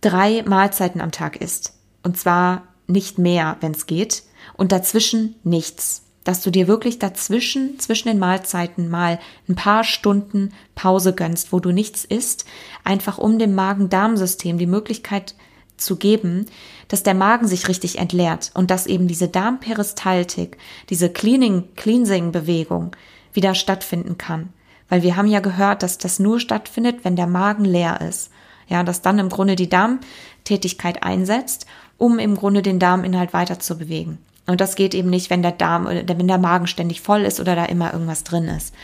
drei 0.00 0.42
Mahlzeiten 0.42 1.00
am 1.00 1.10
Tag 1.10 1.40
isst. 1.40 1.74
Und 2.02 2.16
zwar 2.18 2.62
nicht 2.86 3.18
mehr, 3.18 3.56
wenn 3.60 3.72
es 3.72 3.86
geht. 3.86 4.22
Und 4.56 4.72
dazwischen 4.72 5.36
nichts. 5.44 6.02
Dass 6.24 6.42
du 6.42 6.50
dir 6.50 6.68
wirklich 6.68 6.98
dazwischen, 6.98 7.78
zwischen 7.78 8.08
den 8.08 8.18
Mahlzeiten 8.18 8.88
mal 8.88 9.18
ein 9.48 9.54
paar 9.54 9.82
Stunden 9.82 10.52
Pause 10.74 11.14
gönnst, 11.14 11.52
wo 11.52 11.60
du 11.60 11.70
nichts 11.70 12.04
isst, 12.04 12.44
einfach 12.84 13.18
um 13.18 13.38
dem 13.38 13.54
Magen-Darm-System 13.54 14.58
die 14.58 14.66
Möglichkeit 14.66 15.34
zu 15.78 15.96
geben, 15.96 16.46
dass 16.88 17.02
der 17.02 17.14
Magen 17.14 17.46
sich 17.46 17.68
richtig 17.68 17.98
entleert 17.98 18.50
und 18.54 18.70
dass 18.70 18.86
eben 18.86 19.08
diese 19.08 19.28
Darmperistaltik, 19.28 20.58
diese 20.90 21.08
Cleaning, 21.08 21.68
Cleansing-Bewegung 21.76 22.94
wieder 23.32 23.54
stattfinden 23.54 24.18
kann. 24.18 24.50
Weil 24.88 25.02
wir 25.02 25.16
haben 25.16 25.28
ja 25.28 25.40
gehört, 25.40 25.82
dass 25.82 25.98
das 25.98 26.18
nur 26.18 26.40
stattfindet, 26.40 27.04
wenn 27.04 27.16
der 27.16 27.26
Magen 27.26 27.64
leer 27.64 28.00
ist. 28.00 28.30
Ja, 28.68 28.82
dass 28.82 29.02
dann 29.02 29.18
im 29.18 29.28
Grunde 29.28 29.56
die 29.56 29.68
Darmtätigkeit 29.68 31.02
einsetzt, 31.02 31.66
um 31.96 32.18
im 32.18 32.36
Grunde 32.36 32.62
den 32.62 32.78
Darminhalt 32.78 33.32
weiter 33.32 33.58
zu 33.58 33.78
bewegen. 33.78 34.18
Und 34.46 34.60
das 34.62 34.76
geht 34.76 34.94
eben 34.94 35.10
nicht, 35.10 35.28
wenn 35.28 35.42
der 35.42 35.52
Darm 35.52 35.86
oder 35.86 36.18
wenn 36.18 36.28
der 36.28 36.38
Magen 36.38 36.66
ständig 36.66 37.02
voll 37.02 37.22
ist 37.22 37.38
oder 37.38 37.54
da 37.54 37.66
immer 37.66 37.92
irgendwas 37.92 38.24
drin 38.24 38.44
ist. 38.44 38.74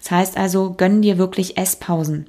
Das 0.00 0.10
heißt 0.10 0.36
also, 0.36 0.72
gönn 0.72 1.00
dir 1.00 1.16
wirklich 1.16 1.56
Esspausen. 1.56 2.26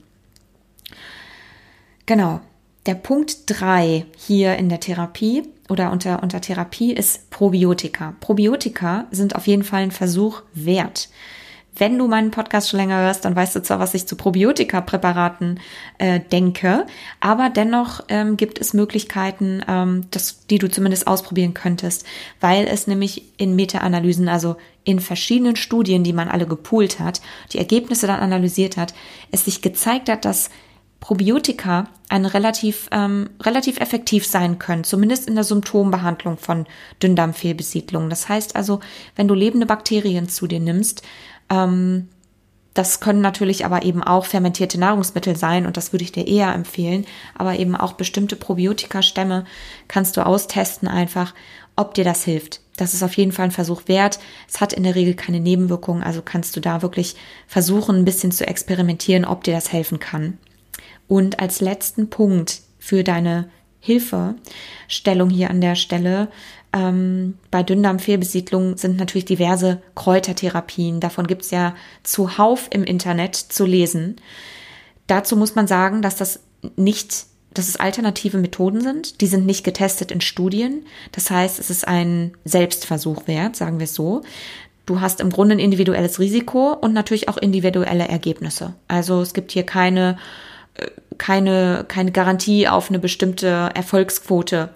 Genau. 2.05 2.41
Der 2.85 2.95
Punkt 2.95 3.43
drei 3.47 4.05
hier 4.17 4.57
in 4.57 4.67
der 4.69 4.81
Therapie 4.81 5.43
oder 5.69 5.91
unter, 5.91 6.21
unter 6.21 6.41
Therapie 6.41 6.91
ist 6.93 7.29
Probiotika. 7.29 8.13
Probiotika 8.19 9.05
sind 9.09 9.35
auf 9.35 9.47
jeden 9.47 9.63
Fall 9.63 9.83
ein 9.83 9.91
Versuch 9.91 10.41
wert. 10.53 11.09
Wenn 11.75 11.97
du 11.97 12.07
meinen 12.07 12.31
Podcast 12.31 12.69
schon 12.69 12.79
länger 12.79 12.99
hörst, 12.99 13.25
dann 13.25 13.35
weißt 13.35 13.55
du 13.55 13.63
zwar, 13.63 13.79
was 13.79 13.93
ich 13.93 14.05
zu 14.05 14.15
Probiotika-Präparaten 14.15 15.59
äh, 15.97 16.19
denke, 16.19 16.85
aber 17.19 17.49
dennoch 17.49 18.01
ähm, 18.09 18.37
gibt 18.37 18.61
es 18.61 18.73
Möglichkeiten, 18.73 19.63
ähm, 19.67 20.05
das, 20.11 20.45
die 20.47 20.59
du 20.59 20.69
zumindest 20.69 21.07
ausprobieren 21.07 21.53
könntest, 21.53 22.05
weil 22.39 22.67
es 22.67 22.85
nämlich 22.85 23.23
in 23.37 23.55
Meta-Analysen, 23.55 24.29
also 24.29 24.55
in 24.83 24.99
verschiedenen 24.99 25.55
Studien, 25.55 26.03
die 26.03 26.13
man 26.13 26.29
alle 26.29 26.45
gepoolt 26.45 26.99
hat, 26.99 27.21
die 27.51 27.57
Ergebnisse 27.57 28.05
dann 28.05 28.19
analysiert 28.19 28.77
hat, 28.77 28.93
es 29.31 29.45
sich 29.45 29.61
gezeigt 29.61 30.09
hat, 30.09 30.25
dass 30.25 30.49
Probiotika 31.03 31.89
ein 32.07 32.25
relativ, 32.25 32.87
ähm, 32.93 33.31
relativ 33.41 33.81
effektiv 33.81 34.25
sein 34.25 34.57
können, 34.57 34.85
zumindest 34.85 35.27
in 35.27 35.35
der 35.35 35.43
Symptombehandlung 35.43 36.37
von 36.37 36.65
Dünndarmfehlbesiedlung. 37.01 38.09
Das 38.09 38.29
heißt 38.29 38.55
also, 38.55 38.79
wenn 39.17 39.27
du 39.27 39.33
lebende 39.33 39.65
Bakterien 39.65 40.29
zu 40.29 40.47
dir 40.47 40.61
nimmst, 40.61 41.03
ähm, 41.49 42.09
das 42.73 42.99
können 42.99 43.21
natürlich 43.21 43.65
aber 43.65 43.83
eben 43.83 44.01
auch 44.01 44.25
fermentierte 44.25 44.79
Nahrungsmittel 44.79 45.35
sein 45.35 45.67
und 45.67 45.77
das 45.77 45.93
würde 45.93 46.03
ich 46.03 46.11
dir 46.11 46.27
eher 46.27 46.53
empfehlen. 46.53 47.05
Aber 47.35 47.57
eben 47.59 47.75
auch 47.75 47.93
bestimmte 47.93 48.35
Probiotika-Stämme 48.35 49.45
kannst 49.87 50.17
du 50.17 50.25
austesten 50.25 50.87
einfach, 50.87 51.35
ob 51.75 51.93
dir 51.93 52.03
das 52.03 52.23
hilft. 52.23 52.61
Das 52.77 52.95
ist 52.95 53.03
auf 53.03 53.15
jeden 53.15 53.31
Fall 53.31 53.45
ein 53.45 53.51
Versuch 53.51 53.83
wert. 53.85 54.19
Es 54.49 54.59
hat 54.59 54.73
in 54.73 54.83
der 54.83 54.95
Regel 54.95 55.13
keine 55.13 55.39
Nebenwirkungen, 55.39 56.01
also 56.01 56.23
kannst 56.23 56.55
du 56.55 56.59
da 56.59 56.81
wirklich 56.81 57.15
versuchen, 57.45 57.97
ein 57.97 58.05
bisschen 58.05 58.31
zu 58.31 58.47
experimentieren, 58.47 59.25
ob 59.25 59.43
dir 59.43 59.53
das 59.53 59.71
helfen 59.71 59.99
kann. 59.99 60.39
Und 61.07 61.39
als 61.39 61.61
letzten 61.61 62.09
Punkt 62.09 62.61
für 62.79 63.03
deine 63.03 63.49
Hilfestellung 63.79 65.29
hier 65.29 65.51
an 65.51 65.61
der 65.61 65.75
Stelle 65.75 66.29
ähm, 66.73 67.37
bei 67.51 67.61
Dünndarmfehlbesiedlung 67.63 68.77
sind 68.77 68.97
natürlich 68.97 69.25
diverse 69.25 69.81
Kräutertherapien. 69.95 70.99
Davon 70.99 71.27
gibt 71.27 71.43
es 71.43 71.51
ja 71.51 71.75
zuhauf 72.01 72.67
im 72.71 72.83
Internet 72.83 73.35
zu 73.35 73.65
lesen. 73.65 74.17
Dazu 75.07 75.37
muss 75.37 75.55
man 75.55 75.67
sagen, 75.67 76.01
dass 76.01 76.15
das 76.15 76.39
nicht, 76.75 77.25
dass 77.53 77.67
es 77.67 77.75
alternative 77.75 78.39
Methoden 78.39 78.81
sind. 78.81 79.21
Die 79.21 79.27
sind 79.27 79.45
nicht 79.45 79.63
getestet 79.63 80.11
in 80.11 80.21
Studien. 80.21 80.85
Das 81.11 81.29
heißt, 81.29 81.59
es 81.59 81.69
ist 81.69 81.87
ein 81.87 82.33
Selbstversuch 82.43 83.27
wert, 83.27 83.55
sagen 83.55 83.79
wir 83.79 83.85
es 83.85 83.93
so. 83.93 84.23
Du 84.85 84.99
hast 84.99 85.21
im 85.21 85.29
Grunde 85.29 85.55
ein 85.55 85.59
individuelles 85.59 86.19
Risiko 86.19 86.73
und 86.73 86.93
natürlich 86.93 87.29
auch 87.29 87.37
individuelle 87.37 88.07
Ergebnisse. 88.07 88.73
Also 88.87 89.21
es 89.21 89.33
gibt 89.33 89.51
hier 89.51 89.63
keine, 89.63 90.17
äh, 90.73 90.87
keine, 91.17 91.85
keine 91.87 92.11
Garantie 92.11 92.67
auf 92.67 92.89
eine 92.89 92.99
bestimmte 92.99 93.69
Erfolgsquote 93.75 94.69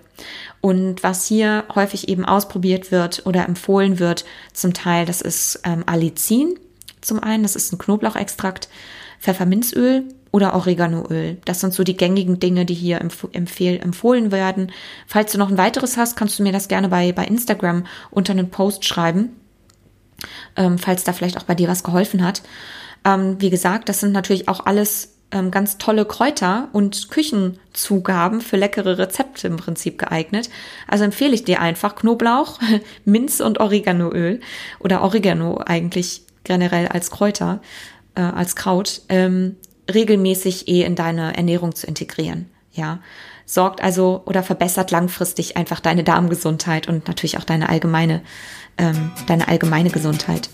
und 0.62 1.04
was 1.04 1.26
hier 1.26 1.66
häufig 1.74 2.10
eben 2.10 2.26
ausprobiert 2.26 2.92
wird 2.92 3.26
oder 3.26 3.48
empfohlen 3.48 4.00
wird, 4.00 4.26
zum 4.54 4.74
Teil, 4.74 5.06
das 5.06 5.22
ist 5.22 5.62
ähm, 5.64 5.84
Allicin. 5.86 6.60
Zum 7.02 7.22
einen, 7.22 7.44
das 7.44 7.56
ist 7.56 7.72
ein 7.72 7.78
Knoblauchextrakt, 7.78 8.70
Pfefferminzöl 9.20 10.06
oder 10.32 10.56
Oreganoöl. 10.56 11.38
Das 11.46 11.60
sind 11.62 11.74
so 11.74 11.84
die 11.84 11.98
gängigen 11.98 12.40
Dinge, 12.40 12.66
die 12.66 12.74
hier 12.74 13.02
empf 13.02 13.28
empfehl 13.32 13.80
empfohlen 13.80 14.32
werden. 14.32 14.72
Falls 15.06 15.32
du 15.32 15.38
noch 15.38 15.50
ein 15.50 15.58
weiteres 15.58 15.98
hast, 15.98 16.16
kannst 16.16 16.38
du 16.38 16.44
mir 16.44 16.52
das 16.52 16.68
gerne 16.68 16.90
bei, 16.90 17.12
bei 17.12 17.26
Instagram 17.26 17.86
unter 18.12 18.34
einen 18.34 18.50
Post 18.50 18.86
schreiben, 18.86 19.30
ähm, 20.56 20.78
falls 20.78 21.04
da 21.04 21.14
vielleicht 21.14 21.38
auch 21.38 21.44
bei 21.44 21.56
dir 21.56 21.68
was 21.68 21.84
geholfen 21.84 22.24
hat. 22.24 22.42
Ähm, 23.06 23.38
wie 23.40 23.50
gesagt, 23.50 23.90
das 23.90 24.00
sind 24.00 24.12
natürlich 24.12 24.48
auch 24.50 24.66
alles 24.66 25.17
ähm, 25.32 25.52
ganz 25.52 25.78
tolle 25.78 26.06
Kräuter 26.06 26.70
und 26.72 27.10
Küchenzugaben 27.10 28.42
für 28.42 28.58
leckere 28.58 28.98
Rezepte 28.98 29.48
im 29.48 29.58
Prinzip 29.58 29.98
geeignet. 29.98 30.50
Also 30.88 31.04
empfehle 31.04 31.34
ich 31.34 31.44
dir 31.44 31.60
einfach 31.62 31.96
Knoblauch, 31.96 32.60
Minz 33.06 33.40
und 33.40 33.60
Oreganoöl 33.60 34.40
oder 34.80 35.02
Oregano 35.02 35.62
eigentlich 35.66 36.22
generell 36.44 36.88
als 36.88 37.12
Kräuter, 37.12 37.62
äh, 38.16 38.22
als 38.22 38.56
Kraut, 38.56 39.02
ähm, 39.10 39.58
regelmäßig 39.94 40.68
eh 40.68 40.84
in 40.84 40.96
deine 40.96 41.36
Ernährung 41.36 41.76
zu 41.76 41.88
integrieren. 41.88 42.50
Ja, 42.72 43.00
sorgt 43.46 43.82
also 43.82 44.22
oder 44.26 44.44
verbessert 44.44 44.92
langfristig 44.92 45.58
einfach 45.58 45.80
deine 45.80 46.04
Darmgesundheit 46.04 46.88
und 46.88 47.08
natürlich 47.08 47.38
auch 47.38 47.44
deine 47.44 47.70
allgemeine, 47.70 48.22
ähm, 48.78 49.12
deine 49.28 49.48
allgemeine 49.48 49.90
Gesundheit. 49.90 50.50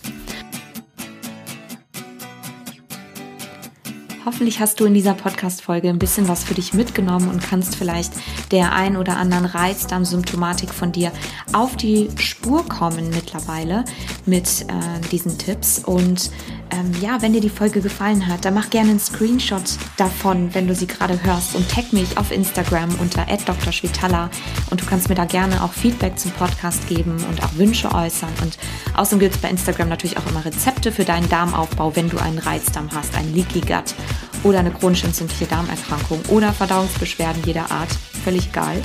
Hoffentlich 4.26 4.62
hast 4.62 4.80
du 4.80 4.86
in 4.86 4.94
dieser 4.94 5.16
Podcast-Folge 5.16 5.90
ein 5.90 6.00
bisschen 6.00 6.30
was 6.30 6.46
für 6.46 6.54
dich 6.54 6.74
mitgenommen 6.74 7.28
und 7.28 7.44
kannst 7.44 7.76
vielleicht 7.76 8.14
der 8.52 8.72
ein 8.72 8.96
oder 8.96 9.18
anderen 9.18 9.46
Reizdarmsymptomatik 9.46 10.74
von 10.74 10.94
dir 10.94 11.12
auf 11.52 11.76
die 11.76 12.10
Spur 12.16 12.66
kommen 12.66 13.10
mittlerweile 13.10 13.84
mit 14.26 14.62
äh, 14.62 15.08
diesen 15.12 15.38
Tipps. 15.38 15.80
Und 15.80 16.32
ähm, 16.72 16.92
ja, 17.02 17.22
wenn 17.22 17.34
dir 17.34 17.42
die 17.42 17.50
Folge 17.50 17.82
gefallen 17.82 18.26
hat, 18.28 18.46
dann 18.46 18.54
mach 18.54 18.70
gerne 18.70 18.92
einen 18.92 19.00
Screenshot 19.00 19.78
davon, 19.98 20.54
wenn 20.54 20.68
du 20.68 20.76
sie 20.76 20.88
gerade 20.88 21.22
hörst 21.22 21.54
und 21.56 21.70
tag 21.70 21.92
mich 21.92 22.18
auf 22.18 22.32
Instagram 22.32 22.96
unter 23.02 23.26
@drschwitala 23.26 24.30
und 24.70 24.80
du 24.80 24.86
kannst 24.86 25.10
mir 25.10 25.16
da 25.16 25.26
gerne 25.26 25.62
auch 25.62 25.74
Feedback 25.74 26.18
zum 26.18 26.32
Podcast 26.32 26.88
geben 26.88 27.18
und 27.30 27.44
auch 27.44 27.56
Wünsche 27.58 27.94
äußern. 27.94 28.32
Und 28.42 28.58
außerdem 28.96 29.20
gibt 29.20 29.36
es 29.36 29.42
bei 29.42 29.50
Instagram 29.50 29.90
natürlich 29.90 30.18
auch 30.18 30.28
immer 30.28 30.46
Rezepte 30.46 30.94
für 30.94 31.04
deinen 31.04 31.28
Darmaufbau, 31.28 31.94
wenn 31.98 32.10
du 32.10 32.18
einen 32.20 32.40
Reizdarm 32.40 32.90
hast, 32.94 33.16
einen 33.18 33.36
Leaky 33.36 33.60
Gut 33.60 33.94
oder 34.43 34.59
eine 34.59 34.72
chronisch 34.72 35.03
entzündliche 35.03 35.45
Darmerkrankung 35.45 36.22
oder 36.28 36.53
Verdauungsbeschwerden 36.53 37.43
jeder 37.45 37.72
Art, 37.72 37.89
völlig 38.24 38.47
egal. 38.47 38.82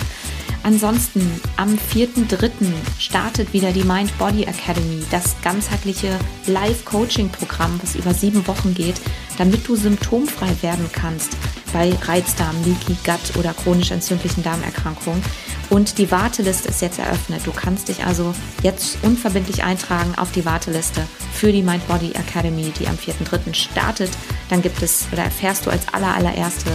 Ansonsten 0.62 1.40
am 1.56 1.78
4.3. 1.94 2.50
startet 2.98 3.52
wieder 3.52 3.72
die 3.72 3.84
Mind 3.84 4.16
Body 4.18 4.42
Academy, 4.42 5.02
das 5.10 5.36
ganzheitliche 5.42 6.18
Live-Coaching-Programm, 6.46 7.80
was 7.82 7.94
über 7.94 8.12
sieben 8.12 8.46
Wochen 8.46 8.74
geht, 8.74 9.00
damit 9.38 9.66
du 9.66 9.76
symptomfrei 9.76 10.50
werden 10.62 10.90
kannst 10.92 11.36
bei 11.72 11.92
Reizdarm, 12.02 12.56
Leaky 12.64 12.96
Gut 13.04 13.36
oder 13.36 13.54
chronisch 13.54 13.90
entzündlichen 13.90 14.42
Darmerkrankungen. 14.42 15.22
Und 15.70 15.98
die 15.98 16.10
Warteliste 16.10 16.68
ist 16.68 16.80
jetzt 16.80 16.98
eröffnet. 16.98 17.42
Du 17.44 17.52
kannst 17.52 17.88
dich 17.88 18.04
also 18.04 18.34
jetzt 18.62 18.98
unverbindlich 19.02 19.64
eintragen 19.64 20.14
auf 20.16 20.32
die 20.32 20.44
Warteliste 20.44 21.06
für 21.32 21.52
die 21.52 21.62
Mind 21.62 21.86
Body 21.86 22.12
Academy, 22.12 22.72
die 22.78 22.88
am 22.88 22.96
4.3. 22.96 23.54
startet. 23.54 24.10
Dann 24.48 24.62
gibt 24.62 24.82
es 24.82 25.06
oder 25.12 25.24
erfährst 25.24 25.66
du 25.66 25.70
als 25.70 25.86
aller 25.92 26.14
allererste 26.14 26.70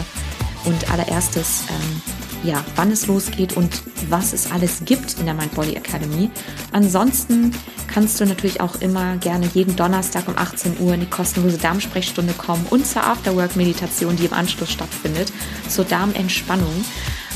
und 0.66 0.92
allererstes 0.92 1.64
ähm, 1.70 2.02
ja, 2.44 2.64
wann 2.76 2.92
es 2.92 3.08
losgeht 3.08 3.54
und 3.54 3.82
was 4.10 4.34
es 4.34 4.52
alles 4.52 4.84
gibt 4.86 5.18
in 5.20 5.26
der 5.26 5.34
Mind 5.34 5.54
Body 5.56 5.76
Academy. 5.76 6.30
Ansonsten 6.72 7.52
kannst 7.88 8.20
du 8.20 8.26
natürlich 8.26 8.62
auch 8.62 8.82
immer 8.82 9.18
gerne 9.18 9.50
jeden 9.54 9.76
Donnerstag 9.76 10.28
um 10.28 10.38
18 10.38 10.80
Uhr 10.80 10.94
in 10.94 11.02
die 11.02 11.10
kostenlose 11.10 11.58
Darmsprechstunde 11.58 12.34
kommen 12.34 12.66
und 12.70 12.86
zur 12.86 13.06
Afterwork-Meditation, 13.06 14.16
die 14.16 14.26
im 14.26 14.34
Anschluss 14.34 14.72
stattfindet, 14.72 15.32
zur 15.70 15.86
Darmentspannung, 15.86 16.86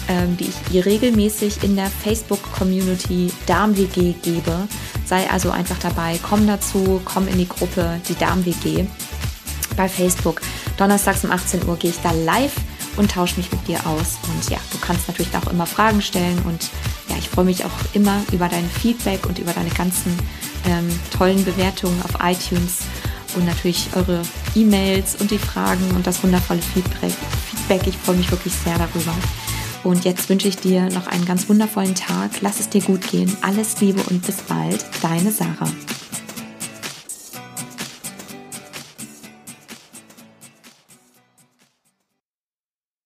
ähm, 0.10 0.36
die 0.38 0.50
ich 0.50 0.86
regelmäßig 0.86 1.64
in 1.64 1.76
der 1.76 1.88
Facebook-Community 1.88 3.32
DarmWG 3.46 4.14
gebe. 4.22 4.68
Sei 5.06 5.30
also 5.30 5.52
einfach 5.52 5.80
dabei, 5.80 6.20
komm 6.22 6.48
dazu, 6.48 7.02
komm 7.06 7.28
in 7.28 7.38
die 7.38 7.48
Gruppe, 7.48 8.02
die 8.10 8.16
DarmWG 8.16 8.86
bei 9.78 9.88
Facebook. 9.88 10.42
Donnerstags 10.78 11.24
um 11.24 11.32
18 11.32 11.66
Uhr 11.68 11.78
gehe 11.78 11.92
ich 11.92 12.02
da 12.02 12.12
live 12.12 12.54
und 12.98 13.12
tausche 13.12 13.38
mich 13.38 13.52
mit 13.52 13.68
dir 13.68 13.86
aus. 13.86 14.18
Und 14.28 14.50
ja, 14.50 14.58
du 14.72 14.78
kannst 14.80 15.08
natürlich 15.08 15.36
auch 15.36 15.50
immer 15.52 15.66
Fragen 15.66 16.02
stellen 16.02 16.40
und 16.46 16.70
ja, 17.10 17.16
ich 17.18 17.30
freue 17.30 17.46
mich 17.46 17.64
auch 17.64 17.72
immer 17.94 18.22
über 18.32 18.50
dein 18.50 18.70
Feedback 18.70 19.26
und 19.26 19.40
über 19.40 19.54
deine 19.54 19.70
ganzen 19.70 20.18
ähm, 20.66 20.88
tollen 21.16 21.44
Bewertungen 21.46 22.02
auf 22.04 22.22
iTunes 22.22 22.80
und 23.36 23.46
natürlich 23.46 23.90
eure 23.96 24.22
E-Mails 24.56 25.16
und 25.16 25.32
die 25.32 25.38
Fragen 25.38 25.90
und 25.96 26.08
das 26.08 26.24
wundervolle 26.24 26.62
Feedback. 26.62 27.14
Feedback. 27.50 27.88
Ich 27.88 27.98
freue 27.98 28.18
mich 28.18 28.32
wirklich 28.32 28.54
sehr 28.54 28.78
darüber. 28.78 29.14
Und 29.84 30.06
jetzt 30.06 30.28
wünsche 30.30 30.48
ich 30.48 30.58
dir 30.58 30.90
noch 30.90 31.08
einen 31.08 31.26
ganz 31.26 31.48
wundervollen 31.48 31.96
Tag. 31.96 32.42
Lass 32.42 32.60
es 32.60 32.70
dir 32.70 32.82
gut 32.82 33.08
gehen. 33.08 33.36
Alles 33.42 33.80
Liebe 33.80 34.02
und 34.10 34.26
bis 34.26 34.38
bald. 34.38 34.86
Deine 35.02 35.32
Sarah. 35.32 35.70